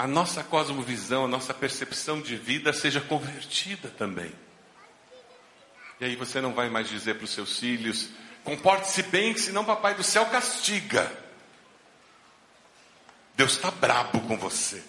a 0.00 0.06
nossa 0.06 0.42
cosmovisão, 0.42 1.26
a 1.26 1.28
nossa 1.28 1.52
percepção 1.52 2.22
de 2.22 2.34
vida 2.34 2.72
seja 2.72 3.02
convertida 3.02 3.90
também. 3.90 4.32
E 6.00 6.06
aí 6.06 6.16
você 6.16 6.40
não 6.40 6.54
vai 6.54 6.70
mais 6.70 6.88
dizer 6.88 7.16
para 7.16 7.26
os 7.26 7.30
seus 7.30 7.58
filhos, 7.58 8.08
comporte-se 8.42 9.02
bem, 9.02 9.36
senão 9.36 9.62
papai 9.62 9.94
do 9.94 10.02
céu 10.02 10.24
castiga. 10.24 11.12
Deus 13.36 13.52
está 13.52 13.70
brabo 13.70 14.22
com 14.22 14.38
você. 14.38 14.82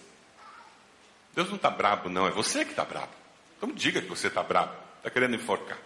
Deus 1.35 1.49
não 1.49 1.57
está 1.57 1.69
brabo, 1.69 2.07
não, 2.07 2.25
é 2.25 2.31
você 2.31 2.63
que 2.63 2.71
está 2.71 2.85
brabo. 2.85 3.11
Então 3.57 3.69
diga 3.69 4.01
que 4.01 4.07
você 4.07 4.27
está 4.27 4.41
brabo, 4.41 4.73
está 4.99 5.09
querendo 5.09 5.35
enforcar. 5.35 5.77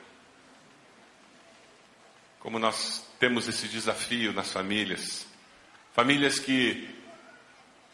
Como 2.42 2.60
nós 2.60 3.04
temos 3.20 3.48
esse 3.48 3.68
desafio 3.68 4.34
nas 4.34 4.52
famílias, 4.52 5.26
famílias 5.96 6.38
que 6.38 6.95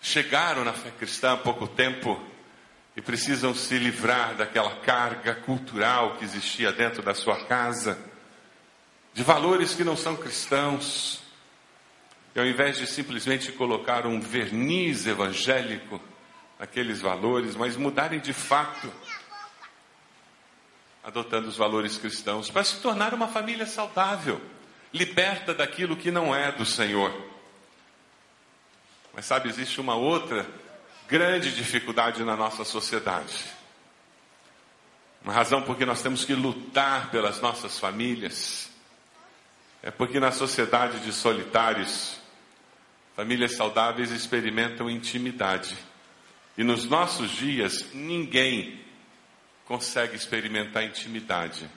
chegaram 0.02 0.66
na 0.66 0.74
fé 0.74 0.90
cristã 0.90 1.34
há 1.34 1.38
pouco 1.38 1.68
tempo 1.68 2.20
e 2.96 3.02
precisam 3.02 3.54
se 3.54 3.78
livrar 3.78 4.36
daquela 4.36 4.76
carga 4.78 5.36
cultural 5.36 6.18
que 6.18 6.26
existia 6.26 6.72
dentro 6.72 7.04
da 7.04 7.14
sua 7.14 7.46
casa, 7.46 7.98
de 9.14 9.24
valores 9.24 9.76
que 9.76 9.84
não 9.84 9.96
são 9.96 10.16
cristãos, 10.16 11.22
e 12.34 12.40
ao 12.40 12.46
invés 12.46 12.78
de 12.78 12.88
simplesmente 12.88 13.52
colocar 13.52 14.06
um 14.08 14.20
verniz 14.20 15.06
evangélico 15.06 16.02
naqueles 16.58 17.00
valores, 17.00 17.56
mas 17.56 17.78
mudarem 17.78 18.20
de 18.20 18.34
fato, 18.34 18.92
adotando 21.04 21.48
os 21.48 21.58
valores 21.58 21.98
cristãos, 21.98 22.50
para 22.50 22.64
se 22.64 22.80
tornar 22.82 23.14
uma 23.14 23.28
família 23.28 23.66
saudável, 23.66 24.42
liberta 24.94 25.54
daquilo 25.54 25.96
que 25.96 26.12
não 26.12 26.36
é 26.36 26.52
do 26.52 26.66
Senhor. 26.66 27.31
Mas 29.14 29.26
sabe, 29.26 29.50
existe 29.50 29.82
uma 29.82 29.96
outra 29.96 30.48
grande 31.08 31.54
dificuldade 31.54 32.24
na 32.24 32.36
nossa 32.36 32.64
sociedade. 32.64 33.44
Uma 35.24 35.34
razão 35.34 35.62
porque 35.62 35.86
nós 35.86 36.02
temos 36.02 36.26
que 36.26 36.34
lutar 36.34 37.12
pelas 37.12 37.42
nossas 37.42 37.78
famílias 37.78 38.70
é 39.84 39.92
porque 39.92 40.20
na 40.20 40.32
sociedade 40.32 41.00
de 41.00 41.12
solitários 41.12 42.22
Famílias 43.16 43.56
saudáveis 43.56 44.10
experimentam 44.10 44.90
intimidade. 44.90 45.78
E 46.58 46.64
nos 46.64 46.86
nossos 46.86 47.30
dias, 47.32 47.86
ninguém 47.94 48.80
consegue 49.66 50.16
experimentar 50.16 50.84
intimidade. 50.84 51.70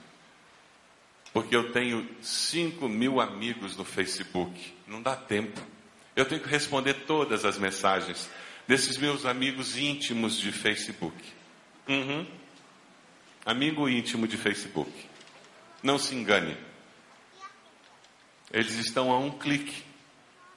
Porque 1.32 1.54
eu 1.54 1.72
tenho 1.72 2.08
5 2.22 2.88
mil 2.88 3.20
amigos 3.20 3.76
no 3.76 3.84
Facebook. 3.84 4.74
Não 4.86 5.02
dá 5.02 5.16
tempo. 5.16 5.60
Eu 6.16 6.24
tenho 6.24 6.40
que 6.40 6.48
responder 6.48 6.94
todas 7.06 7.44
as 7.44 7.58
mensagens 7.58 8.30
desses 8.66 8.96
meus 8.96 9.26
amigos 9.26 9.76
íntimos 9.76 10.38
de 10.38 10.52
Facebook. 10.52 11.16
Uhum. 11.88 12.26
Amigo 13.44 13.88
íntimo 13.88 14.26
de 14.26 14.36
Facebook. 14.36 14.90
Não 15.82 15.98
se 15.98 16.14
engane. 16.14 16.56
Eles 18.52 18.74
estão 18.78 19.10
a 19.10 19.18
um 19.18 19.30
clique 19.30 19.82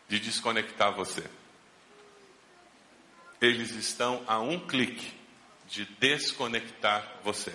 de 0.08 0.20
desconectar 0.20 0.94
você. 0.94 1.24
Eles 3.42 3.72
estão 3.72 4.24
a 4.28 4.40
um 4.40 4.60
clique 4.60 5.12
de 5.68 5.86
desconectar 6.00 7.20
você. 7.24 7.54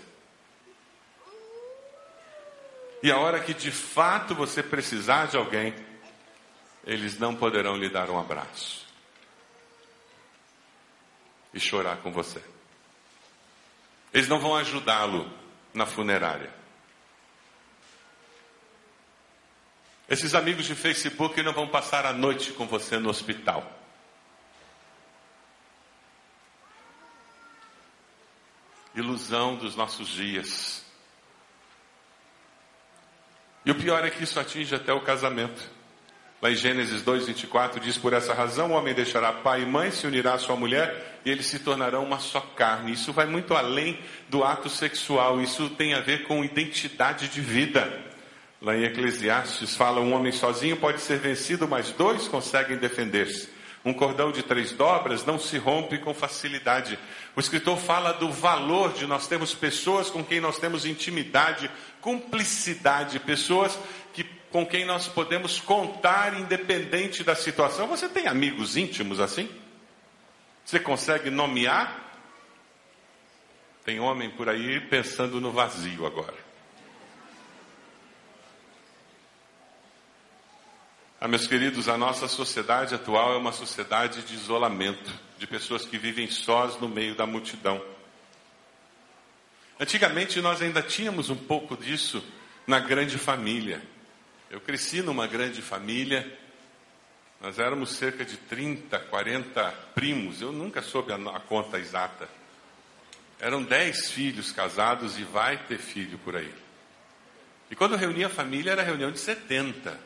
E 3.02 3.11
a 3.11 3.18
hora 3.18 3.40
que 3.40 3.54
de 3.54 3.71
fato 3.71 4.35
você 4.35 4.62
precisar 4.62 5.26
de 5.26 5.37
alguém, 5.37 5.75
eles 6.84 7.18
não 7.18 7.34
poderão 7.34 7.76
lhe 7.76 7.88
dar 7.88 8.10
um 8.10 8.18
abraço 8.18 8.86
e 11.54 11.60
chorar 11.60 11.98
com 11.98 12.10
você. 12.10 12.42
Eles 14.12 14.28
não 14.28 14.40
vão 14.40 14.56
ajudá-lo 14.56 15.30
na 15.72 15.86
funerária. 15.86 16.52
Esses 20.08 20.34
amigos 20.34 20.66
de 20.66 20.74
Facebook 20.74 21.40
não 21.42 21.52
vão 21.52 21.68
passar 21.68 22.04
a 22.04 22.12
noite 22.12 22.52
com 22.52 22.66
você 22.66 22.98
no 22.98 23.08
hospital. 23.08 23.80
Ilusão 28.94 29.56
dos 29.56 29.74
nossos 29.74 30.08
dias. 30.08 30.84
E 33.64 33.70
o 33.70 33.74
pior 33.74 34.04
é 34.04 34.10
que 34.10 34.24
isso 34.24 34.38
atinge 34.38 34.74
até 34.74 34.92
o 34.92 35.00
casamento. 35.00 35.81
Lá 36.42 36.50
em 36.50 36.56
Gênesis 36.56 37.02
2:24 37.02 37.78
diz: 37.78 37.96
Por 37.96 38.12
essa 38.12 38.34
razão 38.34 38.72
o 38.72 38.75
homem 38.75 38.92
deixará 38.92 39.32
pai 39.32 39.62
e 39.62 39.66
mãe, 39.66 39.92
se 39.92 40.08
unirá 40.08 40.34
à 40.34 40.38
sua 40.38 40.56
mulher 40.56 41.20
e 41.25 41.30
eles 41.30 41.46
se 41.46 41.61
tornarão 41.61 42.02
uma 42.02 42.18
só 42.18 42.40
carne. 42.40 42.90
Isso 42.90 43.12
vai 43.12 43.26
muito 43.26 43.54
além 43.54 43.96
do 44.28 44.42
ato 44.42 44.68
sexual, 44.68 45.40
isso 45.40 45.70
tem 45.70 45.94
a 45.94 46.00
ver 46.00 46.25
com 46.25 46.44
identidade 46.44 47.28
de 47.28 47.40
vida. 47.40 47.96
Lá 48.61 48.76
em 48.76 48.82
Eclesiastes 48.82 49.76
fala: 49.76 50.00
um 50.00 50.12
homem 50.12 50.32
sozinho 50.32 50.76
pode 50.76 51.00
ser 51.00 51.20
vencido, 51.20 51.68
mas 51.68 51.92
dois 51.92 52.26
conseguem 52.26 52.76
defender-se. 52.76 53.49
Um 53.84 53.92
cordão 53.92 54.32
de 54.32 54.42
três 54.42 54.72
dobras 54.72 55.25
não 55.25 55.38
se 55.38 55.58
rompe 55.58 55.99
com 55.99 56.12
facilidade. 56.12 56.99
O 57.37 57.40
escritor 57.40 57.78
fala 57.78 58.12
do 58.12 58.32
valor 58.32 58.92
de 58.92 59.06
nós 59.06 59.28
termos 59.28 59.54
pessoas 59.54 60.11
com 60.11 60.25
quem 60.25 60.40
nós 60.40 60.58
temos 60.58 60.87
intimidade, 60.87 61.70
cumplicidade, 62.00 63.20
pessoas 63.20 63.78
que 64.12 64.25
com 64.52 64.66
quem 64.66 64.85
nós 64.85 65.09
podemos 65.09 65.59
contar 65.59 66.38
independente 66.38 67.25
da 67.25 67.35
situação. 67.35 67.88
Você 67.88 68.09
tem 68.09 68.26
amigos 68.26 68.76
íntimos 68.76 69.18
assim? 69.18 69.49
Você 70.64 70.78
consegue 70.78 71.30
nomear? 71.30 71.99
Tem 73.85 73.99
homem 73.99 74.30
por 74.30 74.49
aí 74.49 74.78
pensando 74.78 75.40
no 75.40 75.50
vazio 75.50 76.06
agora. 76.06 76.37
Ah, 81.18 81.26
meus 81.26 81.47
queridos, 81.47 81.88
a 81.88 81.97
nossa 81.97 82.28
sociedade 82.28 82.94
atual 82.94 83.32
é 83.32 83.37
uma 83.37 83.52
sociedade 83.52 84.23
de 84.23 84.35
isolamento, 84.35 85.11
de 85.38 85.47
pessoas 85.47 85.85
que 85.85 85.97
vivem 85.97 86.28
sós 86.28 86.78
no 86.78 86.88
meio 86.88 87.14
da 87.14 87.26
multidão. 87.26 87.82
Antigamente 89.80 90.40
nós 90.40 90.61
ainda 90.61 90.82
tínhamos 90.82 91.30
um 91.30 91.37
pouco 91.37 91.76
disso 91.76 92.23
na 92.66 92.78
grande 92.78 93.18
família. 93.18 93.82
Eu 94.52 94.61
cresci 94.61 95.00
numa 95.00 95.26
grande 95.26 95.62
família, 95.62 96.30
nós 97.40 97.59
éramos 97.59 97.92
cerca 97.92 98.23
de 98.23 98.37
30, 98.37 98.99
40 98.99 99.71
primos, 99.94 100.42
eu 100.42 100.52
nunca 100.52 100.82
soube 100.82 101.11
a, 101.11 101.40
conta 101.40 101.78
exata. 101.78 102.28
Eram 103.40 103.62
10 103.62 104.11
filhos 104.11 104.52
casados 104.52 105.18
e 105.18 105.25
vai 105.25 105.56
ter 105.56 105.78
filho 105.78 106.18
por 106.18 106.37
aí. 106.37 106.52
E 107.71 107.75
quando 107.75 107.97
reunia 107.97 108.26
a 108.26 108.28
família 108.28 108.73
era 108.73 108.82
reunião 108.82 109.11
de 109.11 109.18
70, 109.21 109.99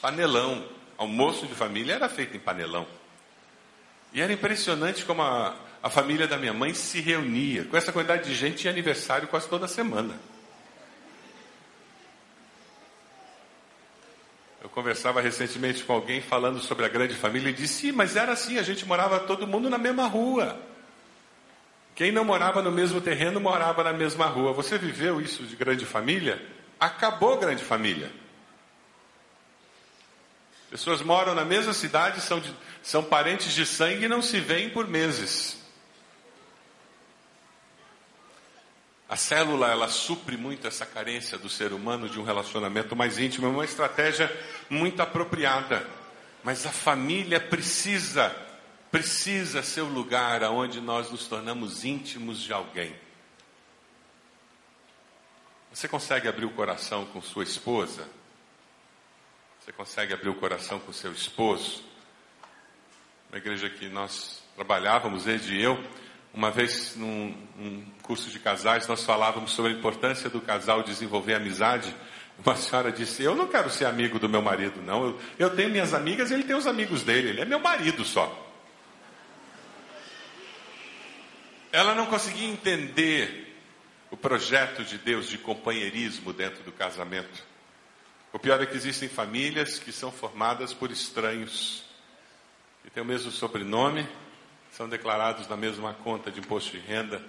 panelão. 0.00 0.66
Almoço 0.96 1.46
de 1.46 1.54
família 1.54 1.92
era 1.92 2.08
feito 2.08 2.34
em 2.34 2.40
panelão. 2.40 2.86
E 4.14 4.22
era 4.22 4.32
impressionante 4.32 5.04
como 5.04 5.20
a, 5.20 5.54
a 5.82 5.90
família 5.90 6.26
da 6.26 6.38
minha 6.38 6.54
mãe 6.54 6.72
se 6.72 7.02
reunia. 7.02 7.66
Com 7.66 7.76
essa 7.76 7.92
quantidade 7.92 8.24
de 8.24 8.34
gente, 8.34 8.60
tinha 8.60 8.72
aniversário 8.72 9.28
quase 9.28 9.46
toda 9.46 9.68
semana. 9.68 10.18
Eu 14.70 14.74
conversava 14.74 15.20
recentemente 15.20 15.82
com 15.82 15.92
alguém 15.92 16.20
falando 16.20 16.60
sobre 16.60 16.84
a 16.84 16.88
grande 16.88 17.14
família 17.14 17.50
e 17.50 17.52
disse: 17.52 17.80
Sim, 17.80 17.92
mas 17.92 18.14
era 18.14 18.32
assim, 18.32 18.56
a 18.56 18.62
gente 18.62 18.86
morava 18.86 19.18
todo 19.18 19.44
mundo 19.44 19.68
na 19.68 19.76
mesma 19.76 20.06
rua. 20.06 20.60
Quem 21.96 22.12
não 22.12 22.24
morava 22.24 22.62
no 22.62 22.70
mesmo 22.70 23.00
terreno 23.00 23.40
morava 23.40 23.82
na 23.82 23.92
mesma 23.92 24.26
rua. 24.26 24.52
Você 24.52 24.78
viveu 24.78 25.20
isso 25.20 25.42
de 25.42 25.56
grande 25.56 25.84
família? 25.84 26.40
Acabou 26.78 27.36
grande 27.36 27.64
família. 27.64 28.12
Pessoas 30.70 31.02
moram 31.02 31.34
na 31.34 31.44
mesma 31.44 31.72
cidade, 31.72 32.20
são, 32.20 32.38
de, 32.38 32.54
são 32.80 33.02
parentes 33.02 33.52
de 33.52 33.66
sangue 33.66 34.04
e 34.04 34.08
não 34.08 34.22
se 34.22 34.38
veem 34.38 34.70
por 34.70 34.86
meses. 34.86 35.59
A 39.10 39.16
célula, 39.16 39.68
ela 39.68 39.88
supre 39.88 40.36
muito 40.36 40.68
essa 40.68 40.86
carência 40.86 41.36
do 41.36 41.48
ser 41.48 41.72
humano 41.72 42.08
de 42.08 42.20
um 42.20 42.22
relacionamento 42.22 42.94
mais 42.94 43.18
íntimo, 43.18 43.44
é 43.44 43.50
uma 43.50 43.64
estratégia 43.64 44.30
muito 44.70 45.02
apropriada. 45.02 45.84
Mas 46.44 46.64
a 46.64 46.70
família 46.70 47.40
precisa, 47.40 48.30
precisa 48.88 49.64
ser 49.64 49.80
o 49.80 49.88
lugar 49.88 50.44
aonde 50.44 50.80
nós 50.80 51.10
nos 51.10 51.26
tornamos 51.26 51.84
íntimos 51.84 52.40
de 52.40 52.52
alguém. 52.52 52.94
Você 55.72 55.88
consegue 55.88 56.28
abrir 56.28 56.44
o 56.44 56.50
coração 56.50 57.04
com 57.06 57.20
sua 57.20 57.42
esposa? 57.42 58.08
Você 59.58 59.72
consegue 59.72 60.14
abrir 60.14 60.28
o 60.28 60.36
coração 60.36 60.78
com 60.78 60.92
seu 60.92 61.10
esposo? 61.10 61.82
Na 63.28 63.38
igreja 63.38 63.68
que 63.68 63.88
nós 63.88 64.40
trabalhávamos, 64.54 65.26
ele 65.26 65.52
e 65.52 65.62
eu, 65.62 65.82
uma 66.32 66.50
vez, 66.50 66.94
num, 66.96 67.34
num, 67.56 67.84
curso 68.02 68.30
de 68.30 68.38
casais, 68.38 68.86
nós 68.86 69.04
falávamos 69.04 69.52
sobre 69.52 69.72
a 69.72 69.74
importância 69.74 70.30
do 70.30 70.40
casal 70.40 70.82
desenvolver 70.82 71.34
amizade. 71.34 71.94
Uma 72.44 72.56
senhora 72.56 72.92
disse: 72.92 73.22
Eu 73.22 73.34
não 73.34 73.48
quero 73.48 73.68
ser 73.68 73.86
amigo 73.86 74.18
do 74.18 74.28
meu 74.28 74.40
marido, 74.40 74.80
não. 74.82 75.04
Eu, 75.04 75.20
eu 75.38 75.56
tenho 75.56 75.70
minhas 75.70 75.92
amigas 75.92 76.30
e 76.30 76.34
ele 76.34 76.44
tem 76.44 76.56
os 76.56 76.66
amigos 76.66 77.02
dele. 77.02 77.30
Ele 77.30 77.40
é 77.40 77.44
meu 77.44 77.58
marido 77.58 78.04
só. 78.04 78.48
Ela 81.72 81.94
não 81.94 82.06
conseguia 82.06 82.48
entender 82.48 83.56
o 84.10 84.16
projeto 84.16 84.84
de 84.84 84.98
Deus 84.98 85.28
de 85.28 85.38
companheirismo 85.38 86.32
dentro 86.32 86.62
do 86.64 86.72
casamento. 86.72 87.44
O 88.32 88.38
pior 88.38 88.60
é 88.60 88.66
que 88.66 88.76
existem 88.76 89.08
famílias 89.08 89.78
que 89.78 89.92
são 89.92 90.10
formadas 90.10 90.72
por 90.72 90.90
estranhos, 90.90 91.84
que 92.82 92.90
têm 92.90 93.02
o 93.02 93.06
mesmo 93.06 93.30
sobrenome, 93.30 94.08
são 94.72 94.88
declarados 94.88 95.48
na 95.48 95.56
mesma 95.56 95.94
conta 95.94 96.30
de 96.30 96.40
imposto 96.40 96.70
de 96.70 96.78
renda, 96.78 97.22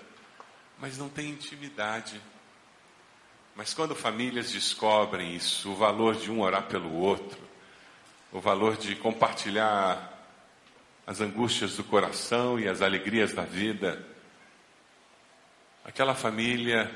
mas 0.79 0.97
não 0.97 1.09
tem 1.09 1.29
intimidade. 1.29 2.21
Mas 3.55 3.73
quando 3.73 3.95
famílias 3.95 4.51
descobrem 4.51 5.35
isso, 5.35 5.71
o 5.71 5.75
valor 5.75 6.15
de 6.15 6.31
um 6.31 6.41
orar 6.41 6.63
pelo 6.63 6.93
outro, 6.93 7.39
o 8.31 8.39
valor 8.39 8.77
de 8.77 8.95
compartilhar 8.95 10.09
as 11.05 11.19
angústias 11.19 11.75
do 11.75 11.83
coração 11.83 12.59
e 12.59 12.67
as 12.67 12.81
alegrias 12.81 13.33
da 13.33 13.43
vida, 13.43 14.05
aquela 15.83 16.15
família 16.15 16.89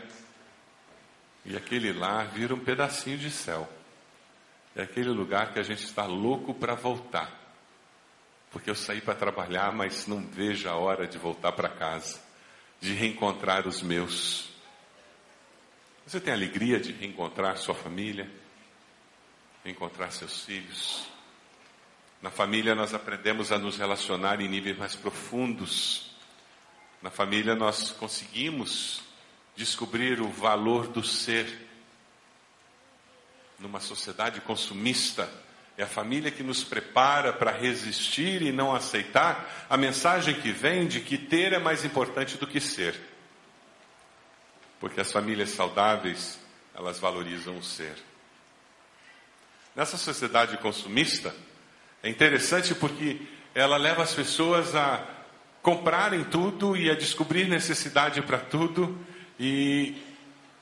e 1.44 1.58
aquele 1.58 1.92
lar 1.92 2.28
vira 2.28 2.54
um 2.54 2.60
pedacinho 2.60 3.18
de 3.18 3.30
céu. 3.30 3.68
É 4.76 4.84
aquele 4.84 5.10
lugar 5.10 5.52
que 5.52 5.60
a 5.60 5.64
gente 5.64 5.84
está 5.84 6.06
louco 6.06 6.54
para 6.54 6.76
voltar 6.76 7.45
porque 8.56 8.70
eu 8.70 8.76
saí 8.76 9.02
para 9.02 9.14
trabalhar, 9.14 9.74
mas 9.74 10.08
não 10.08 10.26
vejo 10.26 10.70
a 10.70 10.76
hora 10.76 11.06
de 11.06 11.18
voltar 11.18 11.52
para 11.52 11.68
casa, 11.68 12.18
de 12.80 12.94
reencontrar 12.94 13.68
os 13.68 13.82
meus. 13.82 14.48
Você 16.08 16.22
tem 16.22 16.34
alegria 16.34 16.80
de 16.80 16.94
reencontrar 16.94 17.58
sua 17.58 17.76
família, 17.76 18.32
reencontrar 19.62 20.10
seus 20.14 20.46
filhos? 20.46 21.06
Na 22.22 22.32
família 22.32 22.74
nós 22.74 22.94
aprendemos 22.94 23.52
a 23.52 23.60
nos 23.60 23.78
relacionar 23.78 24.40
em 24.40 24.48
níveis 24.48 24.78
mais 24.78 24.96
profundos. 24.96 26.16
Na 27.02 27.10
família 27.10 27.56
nós 27.56 27.92
conseguimos 27.92 29.02
descobrir 29.54 30.22
o 30.22 30.30
valor 30.30 30.88
do 30.88 31.04
ser. 31.04 31.68
Numa 33.60 33.82
sociedade 33.82 34.40
consumista, 34.40 35.30
é 35.78 35.84
a 35.84 35.88
família 35.88 36.32
que 36.32 36.42
nos 36.42 36.64
prepara 36.64 37.34
para 37.34 37.52
resistir 37.52 38.42
e 38.42 38.52
não 38.52 38.74
aceitar 38.74 39.66
a 39.70 39.76
mensagem 39.76 40.34
que 40.34 40.52
vem 40.52 40.88
de 40.88 41.02
que 41.02 41.18
ter 41.18 41.52
é 41.52 41.60
mais 41.60 41.84
importante 41.84 42.38
do 42.38 42.48
que 42.48 42.62
ser. 42.62 42.96
Porque 44.80 45.02
as 45.02 45.12
famílias 45.12 45.50
saudáveis, 45.50 46.40
elas 46.74 46.98
valorizam 46.98 47.58
o 47.58 47.64
ser. 47.64 47.96
Nessa 49.76 49.98
sociedade 49.98 50.58
consumista, 50.58 51.36
é 52.02 52.10
interessante 52.10 52.74
porque 52.74 53.20
ela 53.54 53.76
leva 53.76 54.02
as 54.02 54.14
pessoas 54.14 54.74
a 54.76 55.06
comprarem 55.62 56.24
tudo 56.24 56.78
e 56.78 56.90
a 56.90 56.96
descobrir 56.96 57.50
necessidade 57.50 58.22
para 58.22 58.38
tudo. 58.38 58.98
E 59.38 59.96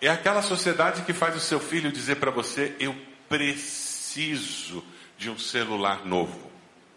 é 0.01 0.09
aquela 0.09 0.41
sociedade 0.41 1.03
que 1.03 1.13
faz 1.13 1.35
o 1.35 1.39
seu 1.39 1.59
filho 1.59 1.91
dizer 1.91 2.15
para 2.15 2.31
você: 2.31 2.75
Eu 2.79 2.95
preciso 3.29 4.83
de 5.23 5.29
um 5.29 5.39
celular 5.39 6.05
novo. 6.05 6.51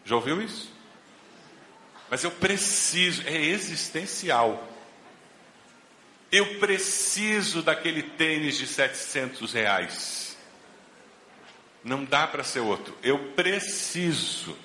Já 0.05 0.17
ouviu 0.17 0.43
isso? 0.43 0.69
Mas 2.11 2.25
eu 2.25 2.31
preciso, 2.31 3.23
é 3.25 3.37
existencial. 3.37 4.69
Eu 6.31 6.59
preciso 6.59 7.63
daquele 7.63 8.03
tênis 8.03 8.59
de 8.59 8.67
700 8.67 9.53
reais. 9.53 10.37
Não 11.85 12.05
dá 12.05 12.27
para 12.27 12.43
ser 12.43 12.61
outro. 12.61 12.99
Eu 13.01 13.33
preciso. 13.33 14.57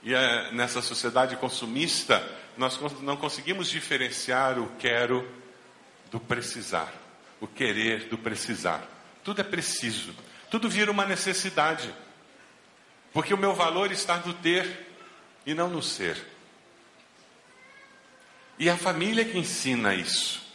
E 0.00 0.14
é, 0.14 0.52
nessa 0.52 0.80
sociedade 0.80 1.34
consumista, 1.36 2.24
nós 2.56 2.78
não 3.00 3.16
conseguimos 3.16 3.68
diferenciar 3.68 4.60
o 4.60 4.68
quero 4.78 5.28
do 6.08 6.20
precisar. 6.20 6.92
O 7.40 7.48
querer 7.48 8.08
do 8.08 8.16
precisar. 8.16 8.88
Tudo 9.24 9.40
é 9.40 9.44
preciso. 9.44 10.14
Tudo 10.48 10.68
vira 10.68 10.90
uma 10.90 11.04
necessidade. 11.04 11.92
Porque 13.12 13.32
o 13.32 13.38
meu 13.38 13.54
valor 13.54 13.90
está 13.90 14.16
no 14.18 14.34
ter 14.34 14.86
e 15.46 15.54
não 15.54 15.68
no 15.68 15.82
ser. 15.82 16.22
E 18.58 18.68
a 18.68 18.76
família 18.76 19.24
que 19.24 19.38
ensina 19.38 19.94
isso. 19.94 20.46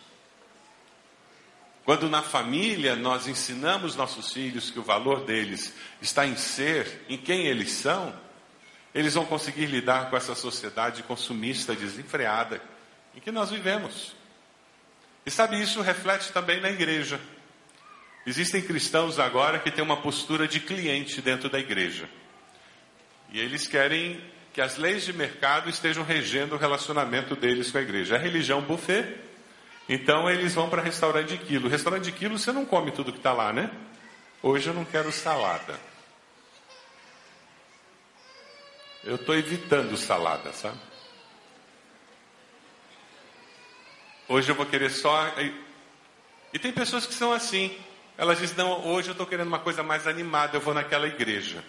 Quando 1.85 2.09
na 2.09 2.21
família 2.21 2.95
nós 2.95 3.27
ensinamos 3.27 3.95
nossos 3.95 4.31
filhos 4.31 4.71
que 4.71 4.79
o 4.79 4.83
valor 4.83 5.25
deles 5.25 5.73
está 6.01 6.25
em 6.25 6.35
ser, 6.35 7.05
em 7.09 7.17
quem 7.17 7.47
eles 7.47 7.71
são, 7.71 8.13
eles 8.93 9.15
vão 9.15 9.25
conseguir 9.25 9.65
lidar 9.65 10.09
com 10.09 10.15
essa 10.15 10.35
sociedade 10.35 11.03
consumista 11.03 11.75
desenfreada 11.75 12.61
em 13.15 13.19
que 13.19 13.31
nós 13.31 13.49
vivemos. 13.49 14.15
E 15.25 15.31
sabe, 15.31 15.61
isso 15.61 15.81
reflete 15.81 16.31
também 16.31 16.61
na 16.61 16.69
igreja. 16.69 17.19
Existem 18.25 18.61
cristãos 18.61 19.19
agora 19.19 19.59
que 19.59 19.71
têm 19.71 19.83
uma 19.83 19.97
postura 19.97 20.47
de 20.47 20.59
cliente 20.59 21.21
dentro 21.21 21.49
da 21.49 21.59
igreja. 21.59 22.09
E 23.33 23.39
eles 23.39 23.67
querem 23.67 24.23
que 24.53 24.61
as 24.61 24.77
leis 24.77 25.03
de 25.03 25.11
mercado 25.11 25.67
estejam 25.67 26.03
regendo 26.03 26.53
o 26.53 26.57
relacionamento 26.57 27.35
deles 27.35 27.71
com 27.71 27.79
a 27.79 27.81
igreja. 27.81 28.15
A 28.15 28.19
religião 28.19 28.61
buffet, 28.61 29.17
então 29.89 30.29
eles 30.29 30.53
vão 30.53 30.69
para 30.69 30.83
restaurante 30.83 31.29
de 31.29 31.37
quilo. 31.39 31.67
Restaurante 31.67 32.03
de 32.03 32.11
quilo 32.11 32.37
você 32.37 32.51
não 32.51 32.63
come 32.63 32.91
tudo 32.91 33.11
que 33.11 33.17
está 33.17 33.33
lá, 33.33 33.51
né? 33.51 33.71
Hoje 34.43 34.67
eu 34.67 34.73
não 34.75 34.85
quero 34.85 35.11
salada. 35.11 35.79
Eu 39.03 39.15
estou 39.15 39.35
evitando 39.35 39.97
salada, 39.97 40.53
sabe? 40.53 40.77
Hoje 44.27 44.51
eu 44.51 44.55
vou 44.55 44.67
querer 44.67 44.91
só. 44.91 45.33
E 46.53 46.59
tem 46.59 46.71
pessoas 46.71 47.07
que 47.07 47.15
são 47.15 47.33
assim. 47.33 47.75
Elas 48.15 48.37
dizem: 48.37 48.57
Não, 48.57 48.85
hoje 48.87 49.07
eu 49.09 49.13
estou 49.13 49.25
querendo 49.25 49.47
uma 49.47 49.59
coisa 49.59 49.81
mais 49.81 50.05
animada, 50.05 50.55
eu 50.55 50.61
vou 50.61 50.73
naquela 50.73 51.07
igreja. 51.07 51.63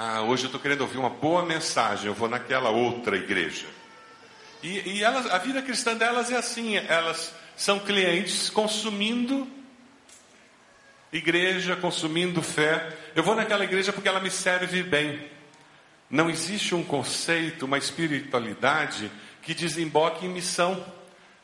Ah, 0.00 0.22
hoje 0.22 0.44
eu 0.44 0.46
estou 0.46 0.60
querendo 0.60 0.82
ouvir 0.82 0.96
uma 0.96 1.10
boa 1.10 1.44
mensagem, 1.44 2.06
eu 2.06 2.14
vou 2.14 2.28
naquela 2.28 2.70
outra 2.70 3.16
igreja. 3.16 3.66
E, 4.62 4.90
e 4.90 5.02
elas, 5.02 5.26
a 5.26 5.38
vida 5.38 5.60
cristã 5.60 5.96
delas 5.96 6.30
é 6.30 6.36
assim: 6.36 6.76
elas 6.76 7.34
são 7.56 7.80
clientes 7.80 8.48
consumindo 8.48 9.44
igreja, 11.12 11.74
consumindo 11.74 12.40
fé. 12.40 12.96
Eu 13.16 13.24
vou 13.24 13.34
naquela 13.34 13.64
igreja 13.64 13.92
porque 13.92 14.08
ela 14.08 14.20
me 14.20 14.30
serve 14.30 14.84
bem. 14.84 15.20
Não 16.08 16.30
existe 16.30 16.76
um 16.76 16.84
conceito, 16.84 17.64
uma 17.64 17.76
espiritualidade 17.76 19.10
que 19.42 19.52
desemboque 19.52 20.26
em 20.26 20.28
missão. 20.28 20.80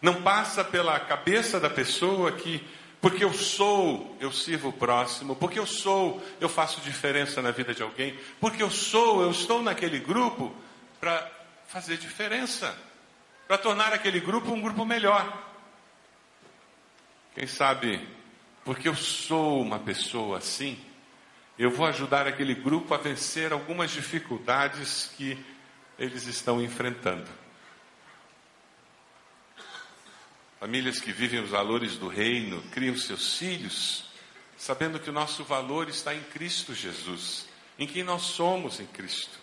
Não 0.01 0.23
passa 0.23 0.62
pela 0.62 1.01
cabeça 1.01 1.59
da 1.59 1.69
pessoa 1.69 2.31
que, 2.31 2.64
porque 3.05 3.23
eu 3.23 3.35
sou, 3.35 4.17
eu 4.19 4.33
sirvo 4.33 4.71
o 4.71 4.73
próximo, 4.73 5.37
porque 5.37 5.59
eu 5.59 5.67
sou, 5.67 6.25
eu 6.40 6.49
faço 6.49 6.81
diferença 6.81 7.43
na 7.43 7.51
vida 7.51 7.75
de 7.75 7.83
alguém, 7.83 8.19
porque 8.40 8.62
eu 8.62 8.71
sou, 8.71 9.21
eu 9.21 9.31
estou 9.31 9.62
naquele 9.62 9.99
grupo 9.99 10.51
para 10.99 11.31
fazer 11.67 11.99
diferença, 11.99 12.75
para 13.47 13.59
tornar 13.59 13.93
aquele 13.93 14.21
grupo 14.21 14.51
um 14.51 14.61
grupo 14.62 14.87
melhor. 14.87 15.31
Quem 17.35 17.47
sabe, 17.47 18.09
porque 18.64 18.88
eu 18.88 18.97
sou 18.97 19.61
uma 19.61 19.79
pessoa 19.79 20.38
assim, 20.38 20.83
eu 21.59 21.71
vou 21.71 21.85
ajudar 21.85 22.27
aquele 22.27 22.55
grupo 22.55 22.95
a 22.95 22.97
vencer 22.97 23.53
algumas 23.53 23.90
dificuldades 23.90 25.12
que 25.14 25.37
eles 25.99 26.25
estão 26.25 26.59
enfrentando. 26.62 27.29
Famílias 30.64 30.98
que 30.98 31.12
vivem 31.12 31.40
os 31.40 31.50
valores 31.50 31.98
do 31.98 32.09
reino, 32.09 32.62
criam 32.72 32.96
seus 32.96 33.37
filhos, 33.37 34.07
sabendo 34.57 34.98
que 34.98 35.11
o 35.11 35.12
nosso 35.12 35.44
valor 35.44 35.90
está 35.90 36.14
em 36.14 36.22
Cristo 36.22 36.74
Jesus, 36.74 37.46
em 37.79 37.87
quem 37.87 38.03
nós 38.03 38.22
somos 38.22 38.81
em 38.81 38.87
Cristo. 38.87 39.38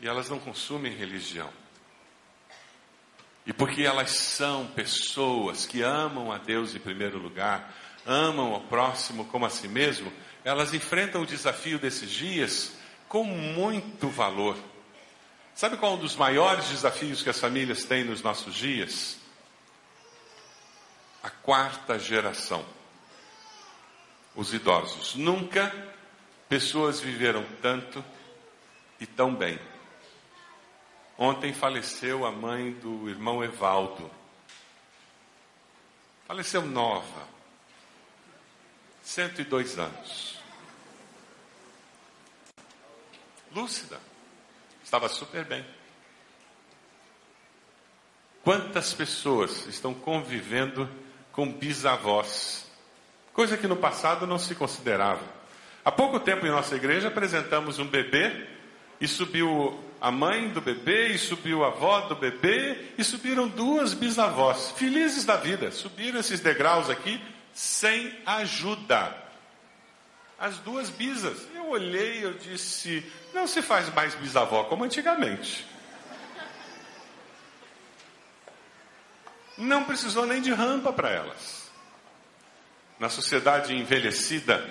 E 0.00 0.08
elas 0.08 0.28
não 0.28 0.40
consumem 0.40 0.92
religião. 0.92 1.48
E 3.46 3.52
porque 3.52 3.82
elas 3.82 4.10
são 4.10 4.66
pessoas 4.66 5.64
que 5.64 5.80
amam 5.80 6.32
a 6.32 6.38
Deus 6.38 6.74
em 6.74 6.80
primeiro 6.80 7.18
lugar, 7.18 7.72
amam 8.04 8.54
ao 8.54 8.62
próximo 8.62 9.26
como 9.26 9.46
a 9.46 9.50
si 9.50 9.68
mesmo, 9.68 10.12
elas 10.42 10.74
enfrentam 10.74 11.22
o 11.22 11.26
desafio 11.26 11.78
desses 11.78 12.10
dias 12.10 12.72
com 13.08 13.22
muito 13.22 14.08
valor. 14.08 14.56
Sabe 15.54 15.76
qual 15.76 15.92
é 15.92 15.94
um 15.94 16.00
dos 16.00 16.16
maiores 16.16 16.66
desafios 16.66 17.22
que 17.22 17.30
as 17.30 17.38
famílias 17.38 17.84
têm 17.84 18.02
nos 18.02 18.22
nossos 18.22 18.56
dias? 18.56 19.21
A 21.22 21.30
quarta 21.30 21.98
geração, 21.98 22.64
os 24.34 24.52
idosos. 24.52 25.14
Nunca 25.14 25.72
pessoas 26.48 27.00
viveram 27.00 27.44
tanto 27.60 28.04
e 28.98 29.06
tão 29.06 29.34
bem. 29.34 29.58
Ontem 31.16 31.52
faleceu 31.52 32.26
a 32.26 32.32
mãe 32.32 32.72
do 32.72 33.08
irmão 33.08 33.44
Evaldo. 33.44 34.10
Faleceu 36.26 36.62
nova, 36.62 37.28
102 39.02 39.78
anos. 39.78 40.40
Lúcida, 43.54 44.00
estava 44.82 45.08
super 45.08 45.44
bem. 45.44 45.64
Quantas 48.42 48.92
pessoas 48.92 49.66
estão 49.66 49.94
convivendo 49.94 50.88
com 51.32 51.50
bisavós, 51.50 52.66
coisa 53.32 53.56
que 53.56 53.66
no 53.66 53.76
passado 53.76 54.26
não 54.26 54.38
se 54.38 54.54
considerava. 54.54 55.22
Há 55.84 55.90
pouco 55.90 56.20
tempo 56.20 56.46
em 56.46 56.50
nossa 56.50 56.76
igreja 56.76 57.08
apresentamos 57.08 57.78
um 57.78 57.86
bebê 57.86 58.46
e 59.00 59.08
subiu 59.08 59.78
a 60.00 60.10
mãe 60.10 60.48
do 60.50 60.60
bebê 60.60 61.08
e 61.08 61.18
subiu 61.18 61.64
a 61.64 61.68
avó 61.68 62.02
do 62.02 62.14
bebê 62.14 62.92
e 62.96 63.02
subiram 63.02 63.48
duas 63.48 63.94
bisavós, 63.94 64.72
felizes 64.76 65.24
da 65.24 65.36
vida, 65.36 65.70
subiram 65.72 66.20
esses 66.20 66.40
degraus 66.40 66.88
aqui 66.88 67.20
sem 67.52 68.12
ajuda. 68.26 69.16
As 70.38 70.58
duas 70.58 70.90
bisas. 70.90 71.46
Eu 71.54 71.68
olhei 71.70 72.24
eu 72.24 72.34
disse: 72.34 73.04
não 73.32 73.46
se 73.46 73.62
faz 73.62 73.92
mais 73.94 74.14
bisavó 74.14 74.64
como 74.64 74.84
antigamente. 74.84 75.66
Não 79.62 79.84
precisou 79.84 80.26
nem 80.26 80.40
de 80.40 80.52
rampa 80.52 80.92
para 80.92 81.10
elas. 81.10 81.70
Na 82.98 83.08
sociedade 83.08 83.74
envelhecida, 83.74 84.64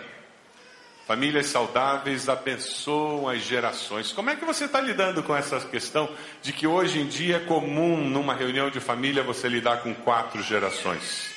famílias 1.08 1.47
saudáveis 1.47 2.30
abençoam 2.30 3.27
as 3.27 3.41
gerações. 3.41 4.12
Como 4.12 4.30
é 4.30 4.36
que 4.36 4.45
você 4.45 4.65
está 4.65 4.80
lidando 4.80 5.23
com 5.23 5.36
essa 5.36 5.60
questão 5.60 6.10
de 6.41 6.54
que 6.54 6.67
hoje 6.67 6.99
em 6.99 7.08
dia 7.08 7.38
é 7.38 7.39
comum 7.39 7.97
numa 7.97 8.34
reunião 8.34 8.69
de 8.69 8.80
família 8.80 9.23
você 9.23 9.49
lidar 9.49 9.82
com 9.82 9.93
quatro 9.93 10.41
gerações? 10.43 11.32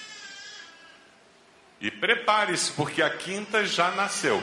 E 1.80 1.90
prepare-se, 1.90 2.72
porque 2.72 3.02
a 3.02 3.10
quinta 3.10 3.66
já 3.66 3.90
nasceu. 3.90 4.42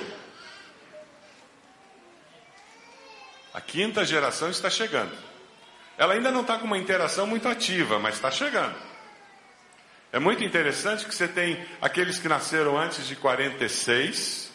A 3.53 3.59
quinta 3.59 4.05
geração 4.05 4.49
está 4.49 4.69
chegando. 4.69 5.15
Ela 5.97 6.13
ainda 6.13 6.31
não 6.31 6.41
está 6.41 6.57
com 6.57 6.65
uma 6.65 6.77
interação 6.77 7.27
muito 7.27 7.47
ativa, 7.47 7.99
mas 7.99 8.15
está 8.15 8.31
chegando. 8.31 8.90
É 10.13 10.19
muito 10.19 10.43
interessante 10.43 11.05
que 11.05 11.15
você 11.15 11.27
tem 11.27 11.57
aqueles 11.81 12.19
que 12.19 12.27
nasceram 12.27 12.77
antes 12.77 13.07
de 13.07 13.15
46, 13.15 14.51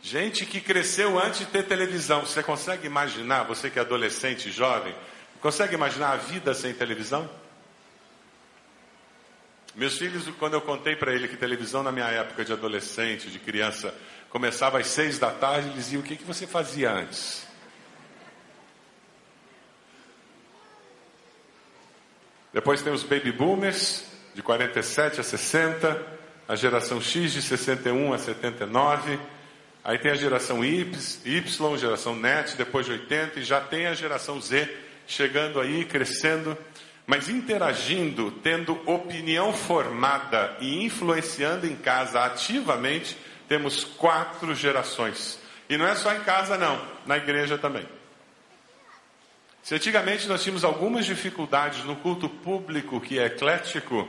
gente 0.00 0.46
que 0.46 0.60
cresceu 0.60 1.18
antes 1.18 1.40
de 1.40 1.46
ter 1.46 1.64
televisão. 1.64 2.20
Você 2.20 2.44
consegue 2.44 2.86
imaginar, 2.86 3.42
você 3.42 3.68
que 3.68 3.80
é 3.80 3.82
adolescente, 3.82 4.52
jovem, 4.52 4.94
consegue 5.40 5.74
imaginar 5.74 6.12
a 6.12 6.16
vida 6.16 6.54
sem 6.54 6.72
televisão? 6.72 7.28
Meus 9.74 9.98
filhos, 9.98 10.28
quando 10.38 10.54
eu 10.54 10.60
contei 10.60 10.94
para 10.94 11.12
ele 11.12 11.26
que 11.26 11.36
televisão 11.36 11.82
na 11.82 11.90
minha 11.90 12.06
época 12.06 12.44
de 12.44 12.52
adolescente, 12.52 13.30
de 13.30 13.40
criança, 13.40 13.92
começava 14.30 14.78
às 14.78 14.86
seis 14.86 15.18
da 15.18 15.32
tarde, 15.32 15.68
eles 15.68 15.86
diziam: 15.86 16.02
o 16.02 16.04
que, 16.04 16.14
que 16.14 16.24
você 16.24 16.46
fazia 16.46 16.92
antes? 16.92 17.51
Depois 22.52 22.82
tem 22.82 22.92
os 22.92 23.02
baby 23.02 23.32
boomers, 23.32 24.04
de 24.34 24.42
47 24.42 25.20
a 25.20 25.22
60, 25.22 26.02
a 26.46 26.54
geração 26.54 27.00
X 27.00 27.32
de 27.32 27.40
61 27.40 28.12
a 28.12 28.18
79, 28.18 29.18
aí 29.82 29.98
tem 29.98 30.10
a 30.10 30.14
geração 30.14 30.64
Y, 30.64 31.20
y 31.24 31.78
geração 31.78 32.14
NET, 32.14 32.56
depois 32.56 32.84
de 32.84 32.92
80, 32.92 33.40
e 33.40 33.42
já 33.44 33.60
tem 33.60 33.86
a 33.86 33.94
geração 33.94 34.40
Z 34.40 34.68
chegando 35.06 35.60
aí, 35.60 35.84
crescendo, 35.84 36.56
mas 37.06 37.28
interagindo, 37.28 38.30
tendo 38.42 38.78
opinião 38.86 39.52
formada 39.52 40.56
e 40.60 40.84
influenciando 40.84 41.66
em 41.66 41.74
casa 41.74 42.22
ativamente, 42.22 43.16
temos 43.48 43.82
quatro 43.82 44.54
gerações. 44.54 45.38
E 45.68 45.76
não 45.76 45.86
é 45.86 45.94
só 45.94 46.14
em 46.14 46.20
casa, 46.20 46.56
não, 46.56 46.80
na 47.06 47.16
igreja 47.16 47.56
também. 47.58 47.86
Se 49.62 49.76
antigamente 49.76 50.26
nós 50.26 50.42
tínhamos 50.42 50.64
algumas 50.64 51.06
dificuldades 51.06 51.84
no 51.84 51.94
culto 51.94 52.28
público 52.28 53.00
que 53.00 53.18
é 53.18 53.26
eclético, 53.26 54.08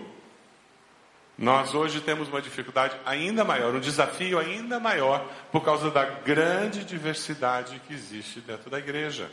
nós 1.37 1.75
hoje 1.75 2.01
temos 2.01 2.27
uma 2.27 2.41
dificuldade 2.41 2.95
ainda 3.05 3.43
maior, 3.43 3.75
um 3.75 3.79
desafio 3.79 4.39
ainda 4.39 4.79
maior, 4.79 5.23
por 5.51 5.63
causa 5.63 5.91
da 5.91 6.05
grande 6.05 6.83
diversidade 6.83 7.79
que 7.87 7.93
existe 7.93 8.39
dentro 8.39 8.69
da 8.69 8.79
igreja. 8.79 9.29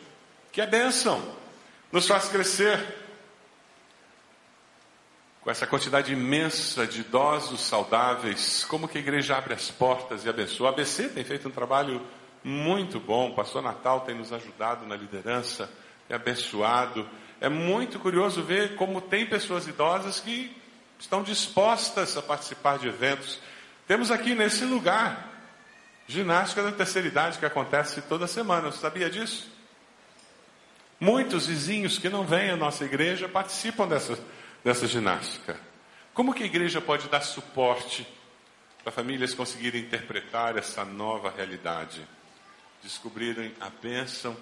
Que 0.52 0.60
é 0.60 0.66
bênção, 0.66 1.22
nos 1.90 2.06
faz 2.06 2.28
crescer. 2.28 2.78
Com 5.40 5.50
essa 5.50 5.66
quantidade 5.66 6.12
imensa 6.12 6.86
de 6.86 7.00
idosos 7.00 7.62
saudáveis, 7.62 8.62
como 8.64 8.86
que 8.86 8.98
a 8.98 9.00
igreja 9.00 9.38
abre 9.38 9.54
as 9.54 9.70
portas 9.70 10.26
e 10.26 10.28
abençoa? 10.28 10.68
A 10.68 10.72
ABC 10.72 11.08
tem 11.08 11.24
feito 11.24 11.48
um 11.48 11.50
trabalho 11.50 12.02
muito 12.44 13.00
bom, 13.00 13.30
o 13.30 13.34
pastor 13.34 13.62
Natal 13.62 14.00
tem 14.00 14.14
nos 14.14 14.34
ajudado 14.34 14.86
na 14.86 14.96
liderança 14.96 15.70
é 16.10 16.16
abençoado. 16.16 17.08
É 17.40 17.48
muito 17.48 17.98
curioso 17.98 18.42
ver 18.42 18.74
como 18.74 19.00
tem 19.00 19.24
pessoas 19.24 19.66
idosas 19.66 20.20
que 20.20 20.54
estão 20.98 21.22
dispostas 21.22 22.16
a 22.16 22.22
participar 22.22 22.78
de 22.78 22.88
eventos. 22.88 23.38
Temos 23.86 24.10
aqui 24.10 24.34
nesse 24.34 24.64
lugar 24.64 25.30
ginástica 26.06 26.62
da 26.62 26.72
terceira 26.72 27.08
idade 27.08 27.38
que 27.38 27.46
acontece 27.46 28.02
toda 28.02 28.26
semana. 28.26 28.70
Você 28.70 28.78
sabia 28.78 29.08
disso? 29.08 29.48
Muitos 30.98 31.46
vizinhos 31.46 31.98
que 31.98 32.10
não 32.10 32.24
vêm 32.26 32.50
à 32.50 32.56
nossa 32.56 32.84
igreja 32.84 33.26
participam 33.28 33.88
dessa, 33.88 34.18
dessa 34.62 34.86
ginástica. 34.86 35.56
Como 36.12 36.34
que 36.34 36.42
a 36.42 36.46
igreja 36.46 36.80
pode 36.80 37.08
dar 37.08 37.22
suporte 37.22 38.06
para 38.82 38.92
famílias 38.92 39.32
conseguirem 39.32 39.82
interpretar 39.82 40.58
essa 40.58 40.84
nova 40.84 41.32
realidade, 41.34 42.06
descobrirem 42.82 43.54
a 43.60 43.70
bênção 43.70 44.36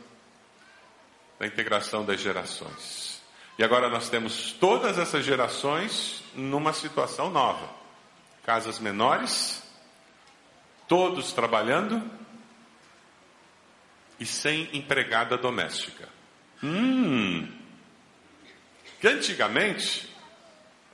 da 1.38 1.46
integração 1.46 2.04
das 2.04 2.20
gerações. 2.20 3.22
E 3.58 3.64
agora 3.64 3.88
nós 3.88 4.08
temos 4.08 4.52
todas 4.52 4.98
essas 4.98 5.24
gerações 5.24 6.22
numa 6.34 6.72
situação 6.72 7.30
nova. 7.30 7.68
Casas 8.44 8.78
menores, 8.78 9.62
todos 10.86 11.32
trabalhando 11.32 12.02
e 14.18 14.26
sem 14.26 14.68
empregada 14.72 15.36
doméstica. 15.36 16.08
Hum. 16.62 17.48
Que 19.00 19.08
antigamente 19.08 20.08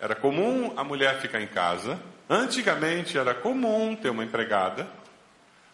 era 0.01 0.15
comum 0.15 0.75
a 0.77 0.85
mulher 0.85 1.21
ficar 1.21 1.41
em 1.41 1.47
casa, 1.47 1.99
antigamente 2.29 3.17
era 3.17 3.35
comum 3.35 3.97
ter 3.97 4.11
uma 4.11 4.25
empregada, 4.25 4.87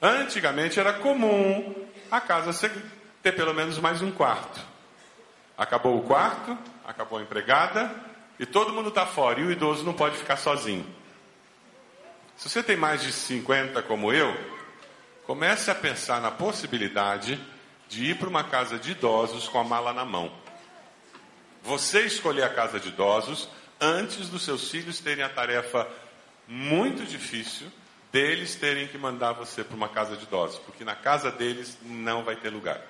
antigamente 0.00 0.78
era 0.78 0.92
comum 0.92 1.74
a 2.10 2.20
casa 2.20 2.52
ter 3.22 3.32
pelo 3.32 3.54
menos 3.54 3.78
mais 3.78 4.02
um 4.02 4.10
quarto. 4.10 4.60
Acabou 5.56 5.98
o 5.98 6.02
quarto, 6.02 6.56
acabou 6.86 7.18
a 7.18 7.22
empregada 7.22 7.94
e 8.38 8.46
todo 8.46 8.72
mundo 8.72 8.88
está 8.88 9.04
fora 9.04 9.40
e 9.40 9.44
o 9.44 9.50
idoso 9.50 9.84
não 9.84 9.92
pode 9.92 10.16
ficar 10.16 10.36
sozinho. 10.36 10.86
Se 12.36 12.48
você 12.48 12.62
tem 12.62 12.76
mais 12.76 13.02
de 13.02 13.12
50 13.12 13.82
como 13.82 14.12
eu, 14.12 14.34
comece 15.26 15.70
a 15.70 15.74
pensar 15.74 16.20
na 16.20 16.30
possibilidade 16.30 17.38
de 17.88 18.06
ir 18.06 18.18
para 18.18 18.28
uma 18.28 18.44
casa 18.44 18.78
de 18.78 18.92
idosos 18.92 19.48
com 19.48 19.58
a 19.58 19.64
mala 19.64 19.92
na 19.92 20.04
mão. 20.04 20.32
Você 21.62 22.00
escolher 22.06 22.44
a 22.44 22.48
casa 22.48 22.80
de 22.80 22.88
idosos 22.88 23.48
antes 23.78 24.30
dos 24.30 24.42
seus 24.42 24.70
filhos 24.70 25.00
terem 25.00 25.22
a 25.22 25.28
tarefa 25.28 25.86
muito 26.48 27.04
difícil 27.04 27.70
deles 28.10 28.56
terem 28.56 28.88
que 28.88 28.98
mandar 28.98 29.32
você 29.32 29.62
para 29.62 29.76
uma 29.76 29.88
casa 29.88 30.16
de 30.16 30.24
idosos, 30.24 30.58
porque 30.60 30.84
na 30.84 30.96
casa 30.96 31.30
deles 31.30 31.78
não 31.82 32.24
vai 32.24 32.36
ter 32.36 32.50
lugar. 32.50 32.80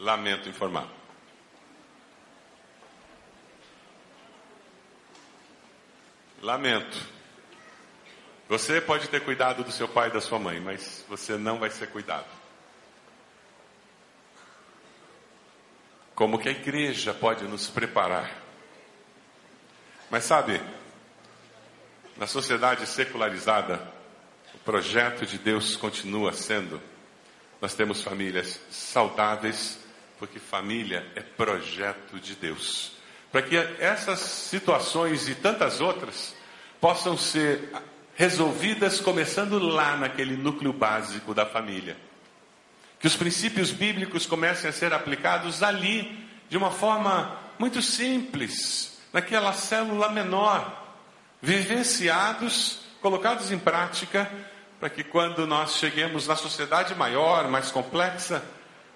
Lamento 0.00 0.48
informar. 0.48 0.88
Lamento. 6.40 7.06
Você 8.48 8.80
pode 8.80 9.08
ter 9.08 9.22
cuidado 9.22 9.62
do 9.62 9.70
seu 9.70 9.86
pai 9.86 10.08
e 10.08 10.12
da 10.12 10.20
sua 10.22 10.38
mãe, 10.38 10.58
mas 10.58 11.04
você 11.06 11.36
não 11.36 11.58
vai 11.58 11.68
ser 11.68 11.88
cuidado. 11.88 12.26
Como 16.14 16.38
que 16.38 16.48
a 16.48 16.52
igreja 16.52 17.12
pode 17.12 17.44
nos 17.44 17.68
preparar? 17.68 18.42
Mas 20.10 20.24
sabe, 20.24 20.62
na 22.16 22.26
sociedade 22.26 22.86
secularizada, 22.86 23.86
o 24.54 24.58
projeto 24.60 25.26
de 25.26 25.36
Deus 25.36 25.76
continua 25.76 26.32
sendo. 26.32 26.80
Nós 27.60 27.74
temos 27.74 28.02
famílias 28.02 28.58
saudáveis, 28.70 29.78
porque 30.20 30.38
família 30.38 31.04
é 31.16 31.20
projeto 31.20 32.20
de 32.20 32.36
Deus 32.36 33.00
para 33.30 33.42
que 33.42 33.56
essas 33.78 34.18
situações 34.18 35.28
e 35.28 35.34
tantas 35.34 35.80
outras 35.80 36.34
possam 36.80 37.16
ser 37.16 37.70
resolvidas 38.14 39.00
começando 39.00 39.58
lá 39.58 39.96
naquele 39.96 40.36
núcleo 40.36 40.72
básico 40.72 41.32
da 41.32 41.46
família. 41.46 41.96
Que 42.98 43.06
os 43.06 43.16
princípios 43.16 43.70
bíblicos 43.70 44.26
comecem 44.26 44.68
a 44.68 44.72
ser 44.72 44.92
aplicados 44.92 45.62
ali, 45.62 46.28
de 46.48 46.56
uma 46.56 46.70
forma 46.70 47.38
muito 47.58 47.80
simples, 47.80 49.00
naquela 49.12 49.52
célula 49.52 50.10
menor, 50.10 50.98
vivenciados, 51.40 52.80
colocados 53.00 53.52
em 53.52 53.58
prática, 53.58 54.30
para 54.78 54.90
que 54.90 55.04
quando 55.04 55.46
nós 55.46 55.76
cheguemos 55.76 56.26
na 56.26 56.36
sociedade 56.36 56.94
maior, 56.94 57.48
mais 57.48 57.70
complexa, 57.70 58.42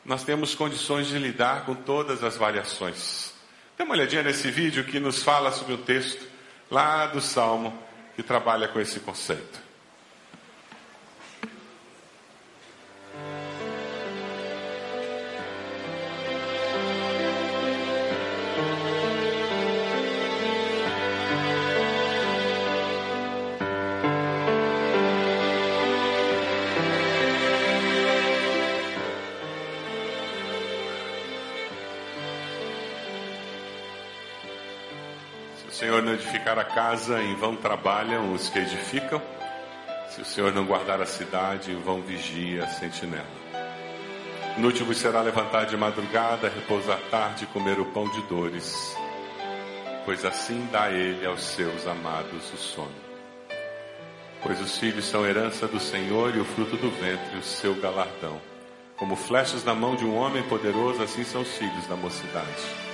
nós 0.05 0.23
temos 0.23 0.55
condições 0.55 1.09
de 1.09 1.19
lidar 1.19 1.65
com 1.65 1.75
todas 1.75 2.23
as 2.23 2.37
variações. 2.37 3.33
Dê 3.77 3.85
uma 3.85 3.95
olhadinha 3.95 4.23
nesse 4.23 4.51
vídeo 4.51 4.85
que 4.85 5.01
nos 5.01 5.23
fala 5.23 5.51
sobre 5.51 5.75
o 5.75 5.79
texto 5.79 6.27
lá 6.71 7.07
do 7.07 7.21
Salmo 7.21 7.77
que 8.15 8.23
trabalha 8.23 8.69
com 8.69 8.79
esse 8.79 9.01
conceito. 9.01 9.64
Senhor 35.85 36.03
não 36.03 36.15
edificar 36.15 36.59
a 36.59 36.65
casa, 36.65 37.23
em 37.23 37.35
vão 37.35 37.55
trabalham 37.55 38.33
os 38.33 38.49
que 38.49 38.59
edificam. 38.59 39.21
Se 40.09 40.23
o 40.23 40.25
Senhor 40.25 40.51
não 40.51 40.65
guardar 40.65 40.99
a 41.03 41.05
cidade, 41.05 41.73
em 41.73 41.79
vão 41.79 42.01
vigia 42.01 42.65
a 42.65 42.69
sentinela. 42.69 43.27
Inútil 44.57 44.91
será 44.95 45.21
levantar 45.21 45.67
de 45.67 45.77
madrugada, 45.77 46.49
repousar 46.49 46.99
tarde 47.11 47.45
e 47.45 47.47
comer 47.49 47.79
o 47.79 47.85
pão 47.85 48.09
de 48.09 48.23
dores, 48.23 48.97
pois 50.07 50.25
assim 50.25 50.67
dá 50.73 50.91
ele 50.91 51.27
aos 51.27 51.45
seus 51.45 51.87
amados 51.87 52.51
o 52.55 52.57
sono. 52.57 52.89
Pois 54.43 54.59
os 54.63 54.79
filhos 54.79 55.05
são 55.05 55.27
herança 55.27 55.69
do 55.69 55.79
Senhor 55.79 56.35
e 56.35 56.41
o 56.41 56.47
fruto 56.47 56.79
do 56.79 56.91
ventre, 56.93 57.37
o 57.37 57.43
seu 57.43 57.75
galardão. 57.75 58.41
Como 58.97 59.17
flechas 59.17 59.63
na 59.65 59.75
mão 59.75 59.95
de 59.95 60.07
um 60.07 60.17
homem 60.17 60.43
poderoso, 60.45 61.03
assim 61.03 61.25
são 61.25 61.43
os 61.43 61.59
filhos 61.59 61.87
da 61.89 61.95
mocidade. 61.95 62.94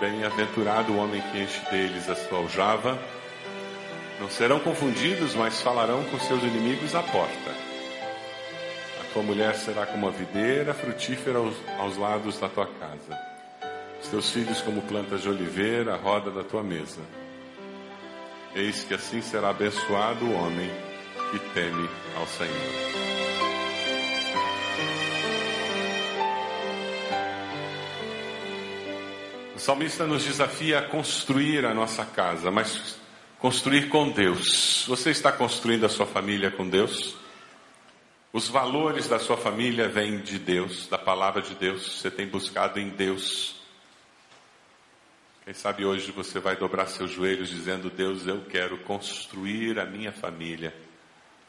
Bem-aventurado 0.00 0.94
o 0.94 0.96
homem 0.96 1.20
que 1.20 1.42
enche 1.42 1.60
deles 1.70 2.08
a 2.08 2.14
sua 2.14 2.38
aljava. 2.38 2.98
Não 4.18 4.30
serão 4.30 4.58
confundidos, 4.58 5.34
mas 5.34 5.60
falarão 5.60 6.02
com 6.04 6.18
seus 6.18 6.42
inimigos 6.42 6.94
à 6.94 7.02
porta. 7.02 7.50
A 8.98 9.12
tua 9.12 9.22
mulher 9.22 9.54
será 9.56 9.84
como 9.84 10.08
a 10.08 10.10
videira 10.10 10.72
frutífera 10.72 11.36
aos, 11.36 11.54
aos 11.78 11.98
lados 11.98 12.38
da 12.40 12.48
tua 12.48 12.66
casa. 12.66 13.20
Os 14.02 14.08
teus 14.08 14.30
filhos 14.30 14.62
como 14.62 14.80
plantas 14.80 15.20
de 15.20 15.28
oliveira, 15.28 15.92
a 15.92 15.98
roda 15.98 16.30
da 16.30 16.42
tua 16.42 16.62
mesa. 16.62 17.02
Eis 18.54 18.82
que 18.82 18.94
assim 18.94 19.20
será 19.20 19.50
abençoado 19.50 20.24
o 20.24 20.32
homem 20.32 20.70
que 21.30 21.38
teme 21.52 21.90
ao 22.16 22.26
Senhor. 22.26 23.19
O 29.60 29.62
salmista 29.62 30.06
nos 30.06 30.24
desafia 30.24 30.78
a 30.78 30.82
construir 30.88 31.66
a 31.66 31.74
nossa 31.74 32.02
casa, 32.02 32.50
mas 32.50 32.98
construir 33.38 33.90
com 33.90 34.08
Deus. 34.08 34.86
Você 34.88 35.10
está 35.10 35.30
construindo 35.30 35.84
a 35.84 35.88
sua 35.90 36.06
família 36.06 36.50
com 36.50 36.66
Deus? 36.66 37.14
Os 38.32 38.48
valores 38.48 39.06
da 39.06 39.18
sua 39.18 39.36
família 39.36 39.86
vêm 39.86 40.18
de 40.20 40.38
Deus, 40.38 40.86
da 40.88 40.96
palavra 40.96 41.42
de 41.42 41.54
Deus. 41.54 42.00
Você 42.00 42.10
tem 42.10 42.26
buscado 42.26 42.80
em 42.80 42.88
Deus. 42.88 43.60
Quem 45.44 45.52
sabe 45.52 45.84
hoje 45.84 46.10
você 46.10 46.40
vai 46.40 46.56
dobrar 46.56 46.86
seus 46.86 47.10
joelhos 47.10 47.50
dizendo: 47.50 47.90
Deus, 47.90 48.26
eu 48.26 48.40
quero 48.48 48.78
construir 48.78 49.78
a 49.78 49.84
minha 49.84 50.10
família 50.10 50.74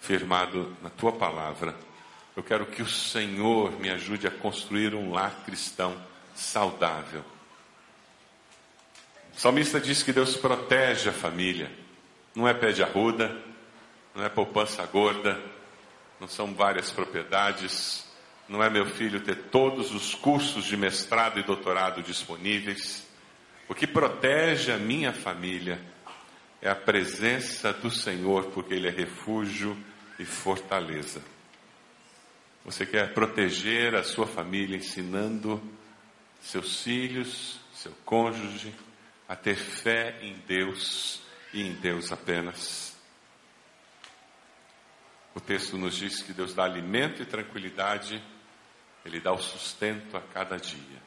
firmado 0.01 0.75
na 0.83 0.89
tua 0.89 1.13
palavra. 1.13 1.73
Eu 2.35 2.43
quero 2.43 2.65
que 2.65 2.81
o 2.81 2.89
Senhor 2.89 3.71
me 3.79 3.89
ajude 3.89 4.27
a 4.27 4.31
construir 4.31 4.93
um 4.93 5.13
lar 5.13 5.33
cristão 5.45 5.95
saudável 6.35 7.23
o 9.35 9.39
salmista 9.39 9.79
diz 9.79 10.03
que 10.03 10.13
Deus 10.13 10.35
protege 10.35 11.09
a 11.09 11.13
família. 11.13 11.71
Não 12.35 12.47
é 12.47 12.53
pé 12.53 12.71
de 12.71 12.83
arruda, 12.83 13.35
não 14.13 14.23
é 14.23 14.29
poupança 14.29 14.85
gorda, 14.85 15.41
não 16.19 16.27
são 16.27 16.53
várias 16.53 16.91
propriedades, 16.91 18.05
não 18.47 18.61
é 18.61 18.69
meu 18.69 18.85
filho 18.85 19.21
ter 19.21 19.35
todos 19.49 19.93
os 19.93 20.13
cursos 20.13 20.65
de 20.65 20.75
mestrado 20.75 21.39
e 21.39 21.43
doutorado 21.43 22.03
disponíveis. 22.03 23.07
O 23.67 23.73
que 23.73 23.87
protege 23.87 24.71
a 24.71 24.77
minha 24.77 25.13
família 25.13 25.79
é 26.61 26.69
a 26.69 26.75
presença 26.75 27.73
do 27.73 27.89
Senhor, 27.89 28.45
porque 28.47 28.73
Ele 28.73 28.87
é 28.87 28.91
refúgio 28.91 29.75
e 30.19 30.25
fortaleza. 30.25 31.21
Você 32.63 32.85
quer 32.85 33.13
proteger 33.13 33.95
a 33.95 34.03
sua 34.03 34.27
família 34.27 34.77
ensinando 34.77 35.61
seus 36.41 36.83
filhos, 36.83 37.59
seu 37.73 37.91
cônjuge, 38.05 38.73
a 39.31 39.35
ter 39.37 39.55
fé 39.55 40.19
em 40.21 40.33
Deus 40.45 41.21
e 41.53 41.65
em 41.65 41.71
Deus 41.75 42.11
apenas. 42.11 42.93
O 45.33 45.39
texto 45.39 45.77
nos 45.77 45.95
diz 45.95 46.21
que 46.21 46.33
Deus 46.33 46.53
dá 46.53 46.65
alimento 46.65 47.21
e 47.21 47.25
tranquilidade, 47.25 48.21
Ele 49.05 49.21
dá 49.21 49.31
o 49.31 49.41
sustento 49.41 50.17
a 50.17 50.19
cada 50.19 50.57
dia. 50.57 51.01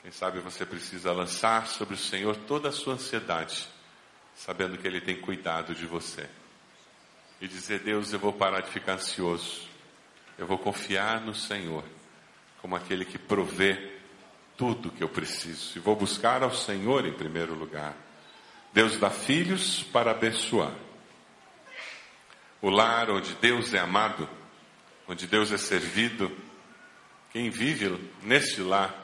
Quem 0.00 0.10
sabe 0.10 0.40
você 0.40 0.64
precisa 0.64 1.12
lançar 1.12 1.66
sobre 1.66 1.96
o 1.96 1.98
Senhor 1.98 2.34
toda 2.34 2.70
a 2.70 2.72
sua 2.72 2.94
ansiedade, 2.94 3.68
sabendo 4.34 4.78
que 4.78 4.86
Ele 4.86 5.02
tem 5.02 5.20
cuidado 5.20 5.74
de 5.74 5.84
você. 5.84 6.26
e 7.42 7.46
dizer: 7.46 7.80
Deus, 7.80 8.10
eu 8.14 8.18
vou 8.18 8.32
parar 8.32 8.62
de 8.62 8.70
ficar 8.70 8.94
ansioso. 8.94 9.68
Eu 10.38 10.46
vou 10.46 10.56
confiar 10.56 11.20
no 11.20 11.34
Senhor 11.34 11.84
como 12.62 12.74
aquele 12.74 13.04
que 13.04 13.18
provê 13.18 13.91
tudo 14.62 14.92
que 14.92 15.02
eu 15.02 15.08
preciso. 15.08 15.76
E 15.76 15.80
vou 15.80 15.96
buscar 15.96 16.40
ao 16.44 16.54
Senhor 16.54 17.04
em 17.04 17.12
primeiro 17.12 17.52
lugar. 17.52 17.96
Deus 18.72 18.96
dá 18.96 19.10
filhos 19.10 19.82
para 19.82 20.12
abençoar. 20.12 20.72
O 22.60 22.70
lar 22.70 23.10
onde 23.10 23.34
Deus 23.34 23.74
é 23.74 23.80
amado, 23.80 24.28
onde 25.08 25.26
Deus 25.26 25.50
é 25.50 25.58
servido, 25.58 26.30
quem 27.32 27.50
vive 27.50 28.08
neste 28.22 28.60
lar 28.60 28.94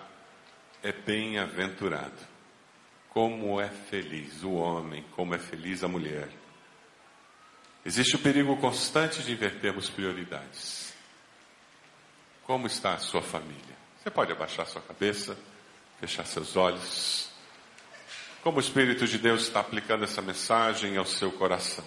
é 0.81 0.92
bem-aventurado. 0.92 2.29
Como 3.09 3.61
é 3.61 3.68
feliz 3.68 4.44
o 4.44 4.53
homem, 4.53 5.05
como 5.16 5.35
é 5.35 5.38
feliz 5.38 5.83
a 5.83 5.88
mulher. 5.88 6.29
Existe 7.85 8.14
o 8.14 8.21
perigo 8.21 8.57
constante 8.59 9.25
de 9.25 9.33
invertermos 9.33 9.90
prioridades. 9.90 10.94
Como 12.44 12.68
está 12.68 12.94
a 12.94 12.99
sua 12.99 13.23
família? 13.23 13.78
Você 14.09 14.14
pode 14.14 14.33
abaixar 14.33 14.66
sua 14.66 14.81
cabeça, 14.81 15.37
fechar 16.01 16.25
seus 16.25 16.57
olhos. 16.57 17.29
Como 18.42 18.57
o 18.57 18.61
Espírito 18.61 19.07
de 19.07 19.18
Deus 19.18 19.42
está 19.42 19.61
aplicando 19.61 20.03
essa 20.03 20.23
mensagem 20.23 20.97
ao 20.97 21.05
seu 21.05 21.31
coração? 21.31 21.85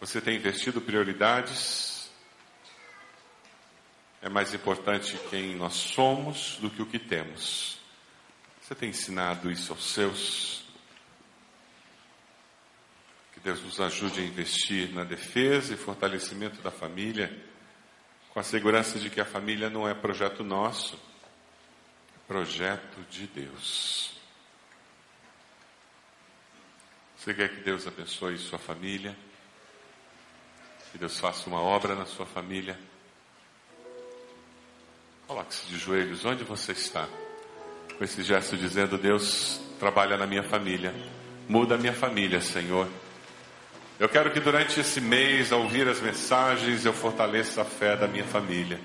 Você 0.00 0.20
tem 0.20 0.36
investido 0.36 0.82
prioridades? 0.82 2.10
É 4.20 4.28
mais 4.28 4.52
importante 4.52 5.18
quem 5.30 5.56
nós 5.56 5.72
somos 5.72 6.58
do 6.60 6.68
que 6.68 6.82
o 6.82 6.86
que 6.86 6.98
temos. 6.98 7.78
Você 8.60 8.74
tem 8.74 8.90
ensinado 8.90 9.50
isso 9.50 9.72
aos 9.72 9.94
seus? 9.94 10.62
Que 13.32 13.40
Deus 13.40 13.62
nos 13.62 13.80
ajude 13.80 14.20
a 14.20 14.24
investir 14.26 14.92
na 14.92 15.04
defesa 15.04 15.72
e 15.72 15.76
fortalecimento 15.78 16.60
da 16.60 16.70
família, 16.70 17.50
com 18.32 18.40
a 18.40 18.42
segurança 18.42 18.98
de 18.98 19.10
que 19.10 19.20
a 19.20 19.26
família 19.26 19.68
não 19.68 19.86
é 19.86 19.92
projeto 19.92 20.42
nosso, 20.42 20.96
é 20.96 22.18
projeto 22.26 23.04
de 23.10 23.26
Deus. 23.26 24.14
Você 27.16 27.34
quer 27.34 27.50
que 27.50 27.60
Deus 27.62 27.86
abençoe 27.86 28.38
sua 28.38 28.58
família? 28.58 29.14
Que 30.90 30.98
Deus 30.98 31.20
faça 31.20 31.46
uma 31.46 31.60
obra 31.60 31.94
na 31.94 32.06
sua 32.06 32.24
família? 32.24 32.78
Coloque-se 35.26 35.66
de 35.66 35.78
joelhos 35.78 36.24
onde 36.24 36.42
você 36.42 36.72
está 36.72 37.06
com 37.98 38.02
esse 38.02 38.22
gesto 38.22 38.56
dizendo: 38.56 38.96
Deus, 38.96 39.60
trabalha 39.78 40.16
na 40.16 40.26
minha 40.26 40.42
família, 40.42 40.94
muda 41.46 41.74
a 41.74 41.78
minha 41.78 41.94
família, 41.94 42.40
Senhor. 42.40 42.88
Eu 44.02 44.08
quero 44.08 44.32
que 44.32 44.40
durante 44.40 44.80
esse 44.80 45.00
mês, 45.00 45.52
ao 45.52 45.60
ouvir 45.60 45.86
as 45.86 46.00
mensagens, 46.00 46.84
eu 46.84 46.92
fortaleça 46.92 47.62
a 47.62 47.64
fé 47.64 47.96
da 47.96 48.08
minha 48.08 48.24
família. 48.24 48.80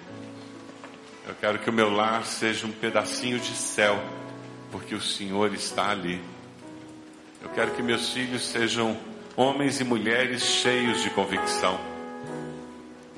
Eu 1.27 1.33
quero 1.41 1.57
que 1.57 1.71
o 1.71 1.73
meu 1.73 1.89
lar 1.89 2.23
seja 2.23 2.67
um 2.67 2.71
pedacinho 2.71 3.39
de 3.39 3.55
céu, 3.55 3.99
porque 4.71 4.93
o 4.93 5.01
Senhor 5.01 5.51
está 5.55 5.89
ali. 5.89 6.21
Eu 7.41 7.49
quero 7.49 7.71
que 7.71 7.81
meus 7.81 8.13
filhos 8.13 8.45
sejam 8.45 8.95
homens 9.35 9.81
e 9.81 9.83
mulheres 9.83 10.43
cheios 10.43 11.01
de 11.01 11.09
convicção. 11.09 11.79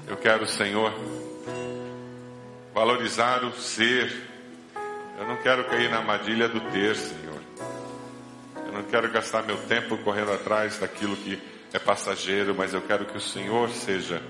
Eu 0.07 0.15
quero, 0.15 0.47
Senhor, 0.47 0.93
valorizar 2.73 3.43
o 3.43 3.51
ser 3.51 4.09
eu 5.19 5.27
não 5.27 5.35
quero 5.35 5.65
cair 5.65 5.89
na 5.89 5.97
armadilha 5.97 6.47
do 6.47 6.62
ter, 6.71 6.95
Senhor. 6.95 7.41
Eu 8.55 8.71
não 8.71 8.83
quero 8.83 9.12
gastar 9.12 9.43
meu 9.43 9.57
tempo 9.57 9.97
correndo 9.97 10.31
atrás 10.31 10.79
daquilo 10.79 11.17
que 11.17 11.59
é 11.73 11.79
passageiro, 11.79 12.55
mas 12.55 12.73
eu 12.73 12.82
quero 12.82 13.05
que 13.05 13.17
o 13.17 13.21
Senhor 13.21 13.69
seja 13.69 14.21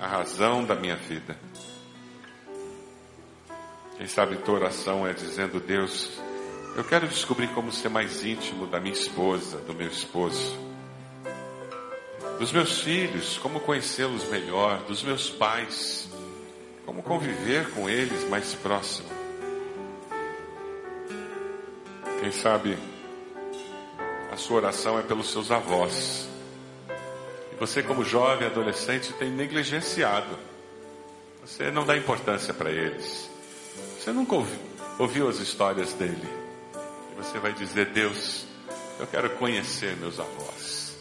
a 0.00 0.06
razão 0.06 0.64
da 0.64 0.74
minha 0.74 0.96
vida. 0.96 1.36
Quem 3.96 4.06
sabe 4.06 4.36
tua 4.36 4.56
oração 4.56 5.06
é 5.06 5.12
dizendo, 5.12 5.58
Deus, 5.58 6.10
eu 6.76 6.84
quero 6.84 7.08
descobrir 7.08 7.48
como 7.48 7.72
ser 7.72 7.88
mais 7.88 8.24
íntimo 8.24 8.66
da 8.66 8.78
minha 8.78 8.92
esposa, 8.94 9.58
do 9.58 9.74
meu 9.74 9.88
esposo, 9.88 10.56
dos 12.38 12.52
meus 12.52 12.80
filhos, 12.80 13.38
como 13.38 13.60
conhecê-los 13.60 14.28
melhor, 14.28 14.82
dos 14.84 15.02
meus 15.02 15.30
pais, 15.30 16.08
como 16.84 17.02
conviver 17.02 17.70
com 17.70 17.88
eles 17.88 18.28
mais 18.28 18.54
próximo. 18.54 19.08
Quem 22.20 22.30
sabe 22.30 22.76
a 24.30 24.36
sua 24.36 24.58
oração 24.58 24.98
é 24.98 25.02
pelos 25.02 25.30
seus 25.30 25.50
avós. 25.50 26.35
Você, 27.58 27.82
como 27.82 28.04
jovem, 28.04 28.46
adolescente, 28.46 29.12
tem 29.14 29.30
negligenciado. 29.30 30.38
Você 31.44 31.70
não 31.70 31.86
dá 31.86 31.96
importância 31.96 32.52
para 32.52 32.70
eles. 32.70 33.30
Você 33.98 34.12
nunca 34.12 34.34
ouviu, 34.34 34.58
ouviu 34.98 35.28
as 35.28 35.38
histórias 35.38 35.92
dele. 35.94 36.28
E 37.12 37.22
você 37.22 37.38
vai 37.38 37.52
dizer: 37.52 37.86
Deus, 37.86 38.46
eu 39.00 39.06
quero 39.06 39.30
conhecer 39.30 39.96
meus 39.96 40.20
avós. 40.20 40.96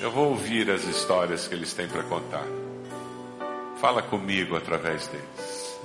Eu 0.00 0.10
vou 0.10 0.30
ouvir 0.30 0.70
as 0.70 0.84
histórias 0.84 1.48
que 1.48 1.54
eles 1.54 1.72
têm 1.72 1.88
para 1.88 2.02
contar. 2.04 2.46
Fala 3.80 4.02
comigo 4.02 4.56
através 4.56 5.06
deles. 5.08 5.80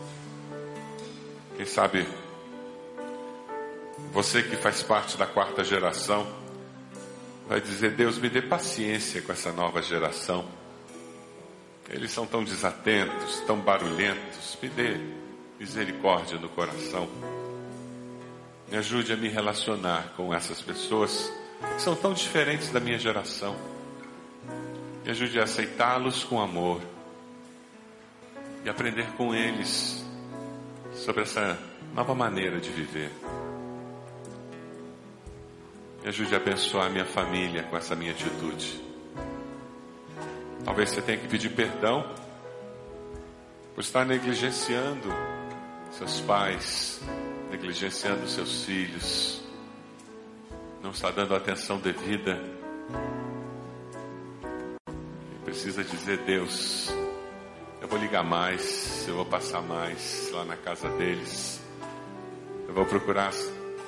Quem 1.56 1.66
sabe 1.66 2.08
você 4.12 4.44
que 4.44 4.56
faz 4.56 4.84
parte 4.84 5.18
da 5.18 5.26
quarta 5.26 5.64
geração, 5.64 6.28
vai 7.48 7.62
dizer: 7.62 7.92
Deus, 7.92 8.18
me 8.18 8.30
dê 8.30 8.42
paciência 8.42 9.22
com 9.22 9.32
essa 9.32 9.52
nova 9.52 9.82
geração. 9.82 10.46
Eles 11.90 12.12
são 12.12 12.26
tão 12.26 12.44
desatentos, 12.44 13.40
tão 13.48 13.60
barulhentos. 13.60 14.58
Me 14.62 14.70
dê 14.70 15.00
misericórdia 15.60 16.38
no 16.38 16.50
coração. 16.50 17.08
Me 18.70 18.78
ajude 18.78 19.14
a 19.14 19.18
me 19.18 19.30
relacionar 19.30 20.14
com 20.18 20.34
essas 20.34 20.62
pessoas 20.62 21.32
que 21.76 21.82
são 21.82 21.96
tão 21.96 22.14
diferentes 22.14 22.70
da 22.70 22.80
minha 22.80 23.00
geração. 23.00 23.56
Me 25.04 25.12
ajude 25.12 25.40
a 25.40 25.44
aceitá-los 25.44 26.26
com 26.26 26.42
amor 26.42 26.82
e 28.66 28.70
aprender 28.70 29.08
com 29.14 29.34
eles 29.34 30.06
sobre 30.94 31.22
essa 31.22 31.58
nova 31.94 32.14
maneira 32.14 32.60
de 32.60 32.70
viver. 32.70 33.10
Me 36.08 36.12
ajude 36.12 36.36
a 36.36 36.38
abençoar 36.38 36.90
minha 36.90 37.04
família 37.04 37.64
com 37.64 37.76
essa 37.76 37.94
minha 37.94 38.14
atitude. 38.14 38.82
Talvez 40.64 40.92
você 40.92 41.02
tenha 41.02 41.18
que 41.18 41.28
pedir 41.28 41.50
perdão 41.50 42.16
por 43.76 43.82
estar 43.82 44.06
negligenciando 44.06 45.10
seus 45.92 46.22
pais, 46.22 47.02
negligenciando 47.52 48.26
seus 48.26 48.64
filhos, 48.64 49.44
não 50.82 50.92
está 50.92 51.12
dando 51.12 51.36
atenção 51.36 51.78
devida. 51.78 52.42
E 55.36 55.44
precisa 55.44 55.84
dizer, 55.84 56.20
Deus, 56.20 56.90
eu 57.82 57.88
vou 57.90 58.00
ligar 58.00 58.24
mais, 58.24 59.06
eu 59.10 59.16
vou 59.16 59.26
passar 59.26 59.62
mais 59.62 60.32
lá 60.32 60.46
na 60.46 60.56
casa 60.56 60.88
deles, 60.88 61.62
eu 62.66 62.74
vou 62.74 62.86
procurar 62.86 63.34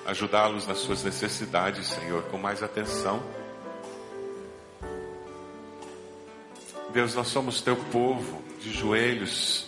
ajudá-los 0.05 0.65
nas 0.65 0.79
suas 0.79 1.03
necessidades, 1.03 1.87
Senhor, 1.87 2.23
com 2.23 2.37
mais 2.37 2.63
atenção. 2.63 3.21
Deus, 6.91 7.13
nós 7.13 7.27
somos 7.27 7.61
teu 7.61 7.75
povo 7.75 8.41
de 8.59 8.71
joelhos, 8.71 9.67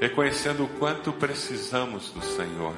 reconhecendo 0.00 0.64
o 0.64 0.68
quanto 0.68 1.12
precisamos 1.12 2.10
do 2.10 2.22
Senhor. 2.22 2.74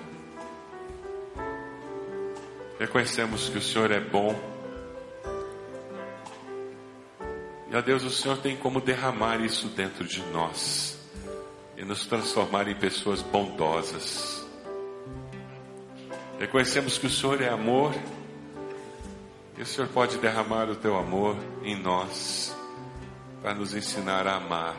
Reconhecemos 2.78 3.48
que 3.48 3.56
o 3.56 3.62
Senhor 3.62 3.90
é 3.90 4.00
bom. 4.00 4.38
E 7.70 7.76
a 7.76 7.80
Deus, 7.80 8.04
o 8.04 8.10
Senhor 8.10 8.36
tem 8.38 8.56
como 8.56 8.80
derramar 8.80 9.40
isso 9.40 9.68
dentro 9.68 10.04
de 10.04 10.20
nós 10.26 10.98
e 11.76 11.84
nos 11.84 12.06
transformar 12.06 12.68
em 12.68 12.74
pessoas 12.74 13.22
bondosas 13.22 14.43
Reconhecemos 16.38 16.98
que 16.98 17.06
o 17.06 17.10
Senhor 17.10 17.40
é 17.40 17.48
amor 17.48 17.94
e 19.56 19.62
o 19.62 19.66
Senhor 19.66 19.88
pode 19.88 20.18
derramar 20.18 20.68
o 20.68 20.74
teu 20.74 20.96
amor 20.96 21.36
em 21.62 21.76
nós 21.76 22.54
para 23.40 23.54
nos 23.54 23.74
ensinar 23.74 24.26
a 24.26 24.36
amar. 24.36 24.74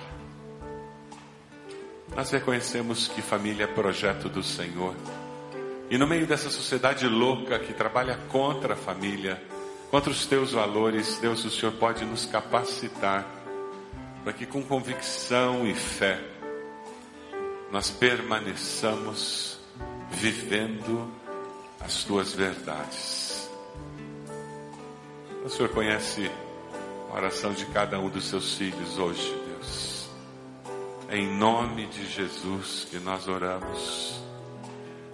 Nós 2.13 2.29
reconhecemos 2.31 3.07
que 3.07 3.21
família 3.21 3.63
é 3.63 3.67
projeto 3.67 4.27
do 4.27 4.43
Senhor. 4.43 4.95
E 5.89 5.97
no 5.97 6.05
meio 6.05 6.27
dessa 6.27 6.49
sociedade 6.49 7.07
louca 7.07 7.57
que 7.57 7.73
trabalha 7.73 8.19
contra 8.29 8.73
a 8.73 8.77
família, 8.77 9.41
contra 9.89 10.11
os 10.11 10.25
teus 10.25 10.51
valores, 10.51 11.17
Deus, 11.19 11.45
o 11.45 11.49
Senhor 11.49 11.73
pode 11.73 12.03
nos 12.03 12.25
capacitar 12.25 13.25
para 14.23 14.33
que 14.33 14.45
com 14.45 14.61
convicção 14.61 15.65
e 15.65 15.73
fé 15.73 16.19
nós 17.71 17.91
permaneçamos 17.91 19.59
vivendo 20.09 21.11
as 21.85 22.03
tuas 22.03 22.33
verdades. 22.33 23.47
O 25.43 25.49
Senhor 25.49 25.69
conhece 25.69 26.31
oração 27.13 27.53
de 27.53 27.63
cada 27.67 27.99
um 27.99 28.09
dos 28.09 28.25
seus 28.25 28.55
filhos 28.55 28.97
hoje, 28.97 29.39
Deus. 29.45 30.09
É 31.09 31.17
em 31.17 31.37
nome 31.37 31.85
de 31.85 32.07
Jesus 32.07 32.87
que 32.89 32.97
nós 32.97 33.27
oramos. 33.27 34.19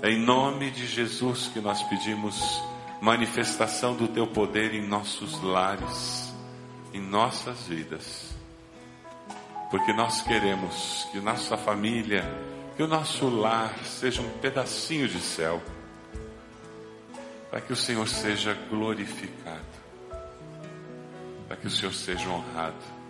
É 0.01 0.09
em 0.09 0.17
nome 0.17 0.71
de 0.71 0.87
Jesus 0.87 1.49
que 1.49 1.59
nós 1.59 1.83
pedimos 1.83 2.41
manifestação 3.01 3.93
do 3.93 4.07
teu 4.07 4.25
poder 4.25 4.73
em 4.73 4.87
nossos 4.87 5.43
lares, 5.43 6.33
em 6.93 7.01
nossas 7.01 7.67
vidas. 7.67 8.33
Porque 9.69 9.91
nós 9.91 10.21
queremos 10.21 11.05
que 11.11 11.19
nossa 11.19 11.57
família, 11.57 12.23
que 12.77 12.83
o 12.83 12.87
nosso 12.87 13.27
lar 13.27 13.77
seja 13.83 14.21
um 14.21 14.29
pedacinho 14.39 15.09
de 15.09 15.19
céu, 15.19 15.61
para 17.51 17.59
que 17.59 17.73
o 17.73 17.75
Senhor 17.75 18.07
seja 18.07 18.53
glorificado, 18.69 19.59
para 21.49 21.57
que 21.57 21.67
o 21.67 21.69
Senhor 21.69 21.93
seja 21.93 22.29
honrado. 22.29 23.01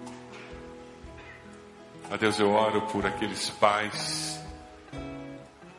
A 2.10 2.18
Deus 2.18 2.40
eu 2.40 2.50
oro 2.50 2.82
por 2.88 3.06
aqueles 3.06 3.52
pais 3.52 4.42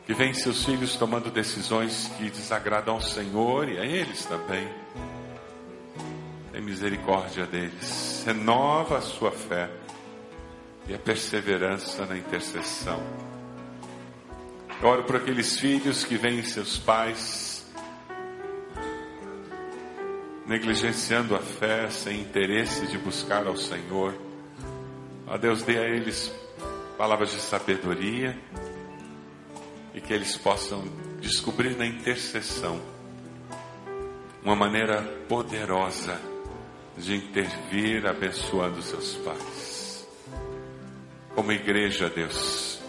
que 0.05 0.13
veem 0.13 0.33
seus 0.33 0.63
filhos 0.63 0.95
tomando 0.95 1.29
decisões 1.29 2.09
que 2.17 2.29
desagradam 2.29 2.95
ao 2.95 3.01
Senhor 3.01 3.67
e 3.67 3.77
a 3.77 3.85
eles 3.85 4.25
também. 4.25 4.67
Tem 6.53 6.61
misericórdia 6.61 7.45
deles, 7.45 8.23
renova 8.25 8.99
a 8.99 9.01
sua 9.01 9.31
fé 9.31 9.69
e 10.87 10.93
a 10.93 10.99
perseverança 10.99 12.05
na 12.05 12.17
intercessão. 12.17 13.03
Eu 14.81 14.87
oro 14.87 15.03
por 15.03 15.17
aqueles 15.17 15.59
filhos 15.59 16.05
que 16.05 16.15
veem 16.15 16.43
seus 16.43 16.77
pais 16.77 17.52
negligenciando 20.45 21.35
a 21.35 21.39
fé, 21.39 21.89
sem 21.89 22.19
interesse 22.19 22.87
de 22.87 22.97
buscar 22.97 23.47
ao 23.47 23.55
Senhor. 23.55 24.13
A 25.27 25.37
Deus 25.37 25.63
dê 25.63 25.77
a 25.77 25.83
eles 25.83 26.33
palavras 26.97 27.31
de 27.31 27.39
sabedoria 27.39 28.37
e 29.93 30.01
que 30.01 30.13
eles 30.13 30.35
possam 30.37 30.83
descobrir 31.19 31.77
na 31.77 31.85
intercessão 31.85 32.79
uma 34.43 34.55
maneira 34.55 35.01
poderosa 35.27 36.19
de 36.97 37.15
intervir 37.15 38.05
abençoando 38.05 38.81
seus 38.81 39.15
pais. 39.15 40.07
Como 41.33 41.51
igreja, 41.51 42.09
Deus, 42.09 42.79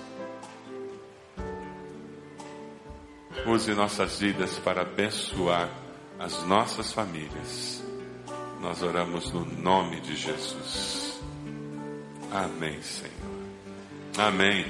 use 3.47 3.73
nossas 3.73 4.19
vidas 4.19 4.59
para 4.59 4.83
abençoar 4.83 5.84
as 6.19 6.45
nossas 6.47 6.93
famílias. 6.93 7.83
Nós 8.61 8.83
oramos 8.83 9.33
no 9.33 9.45
nome 9.45 10.01
de 10.01 10.17
Jesus. 10.17 11.21
Amém, 12.33 12.81
Senhor. 12.83 13.13
Amém. 14.19 14.65